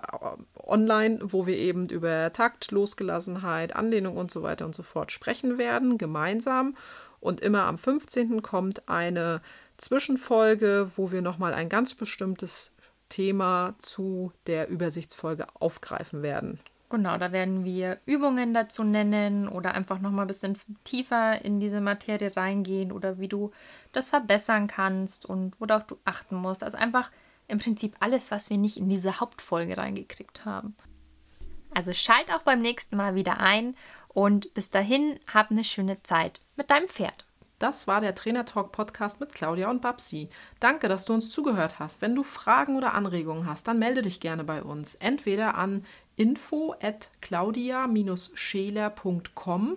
online, 0.65 1.19
wo 1.23 1.47
wir 1.47 1.57
eben 1.57 1.89
über 1.89 2.33
Takt, 2.33 2.71
Losgelassenheit, 2.71 3.77
Anlehnung 3.77 4.17
und 4.17 4.31
so 4.31 4.43
weiter 4.43 4.65
und 4.65 4.75
so 4.75 4.83
fort 4.83 5.13
sprechen 5.13 5.59
werden, 5.59 5.99
gemeinsam. 5.99 6.77
Und 7.21 7.41
immer 7.41 7.65
am 7.65 7.79
15. 7.79 8.43
kommt 8.43 8.89
eine 8.89 9.41
Zwischenfolge, 9.77 10.91
wo 10.97 11.13
wir 11.13 11.23
nochmal 11.23 11.55
ein 11.55 11.69
ganz 11.69 11.95
bestimmtes 11.95 12.73
Thema 13.09 13.75
zu 13.79 14.33
der 14.47 14.69
Übersichtsfolge 14.69 15.47
aufgreifen 15.55 16.23
werden. 16.23 16.59
Genau, 16.93 17.17
da 17.17 17.33
werden 17.33 17.65
wir 17.65 17.99
Übungen 18.05 18.53
dazu 18.53 18.85
nennen 18.85 19.49
oder 19.49 19.75
einfach 19.75 19.99
nochmal 19.99 20.27
ein 20.27 20.29
bisschen 20.29 20.59
tiefer 20.85 21.43
in 21.43 21.59
diese 21.59 21.81
Materie 21.81 22.37
reingehen 22.37 22.93
oder 22.93 23.19
wie 23.19 23.29
du 23.29 23.51
das 23.93 24.11
verbessern 24.11 24.67
kannst 24.67 25.25
und 25.25 25.59
worauf 25.59 25.87
du 25.87 25.97
achten 26.05 26.37
musst. 26.37 26.63
Also 26.63 26.77
einfach 26.77 27.11
im 27.49 27.59
Prinzip 27.59 27.97
alles, 28.01 28.31
was 28.31 28.51
wir 28.51 28.59
nicht 28.59 28.77
in 28.77 28.89
diese 28.89 29.21
Hauptfolge 29.21 29.77
reingekriegt 29.77 30.45
haben. 30.45 30.77
Also 31.75 31.93
schalt 31.93 32.33
auch 32.33 32.43
beim 32.43 32.61
nächsten 32.61 32.97
Mal 32.97 33.15
wieder 33.15 33.41
ein 33.41 33.75
und 34.09 34.53
bis 34.55 34.71
dahin 34.71 35.19
hab 35.33 35.51
eine 35.51 35.65
schöne 35.65 36.03
Zeit 36.03 36.43
mit 36.57 36.71
deinem 36.71 36.89
Pferd. 36.89 37.25
Das 37.59 37.87
war 37.87 38.01
der 38.01 38.17
Trainer 38.17 38.45
Talk 38.45 38.73
Podcast 38.73 39.21
mit 39.21 39.33
Claudia 39.33 39.71
und 39.71 39.83
Babsi. 39.83 40.29
Danke, 40.59 40.89
dass 40.89 41.05
du 41.05 41.15
uns 41.15 41.31
zugehört 41.31 41.79
hast. 41.79 42.03
Wenn 42.03 42.17
du 42.17 42.25
Fragen 42.25 42.77
oder 42.77 42.93
Anregungen 42.93 43.47
hast, 43.47 43.69
dann 43.69 43.79
melde 43.79 44.03
dich 44.03 44.19
gerne 44.19 44.43
bei 44.43 44.65
uns. 44.65 44.97
Entweder 44.97 45.55
an 45.55 45.85
info 46.17 46.75
at 46.83 47.13
claudia-scheler.com 47.21 49.77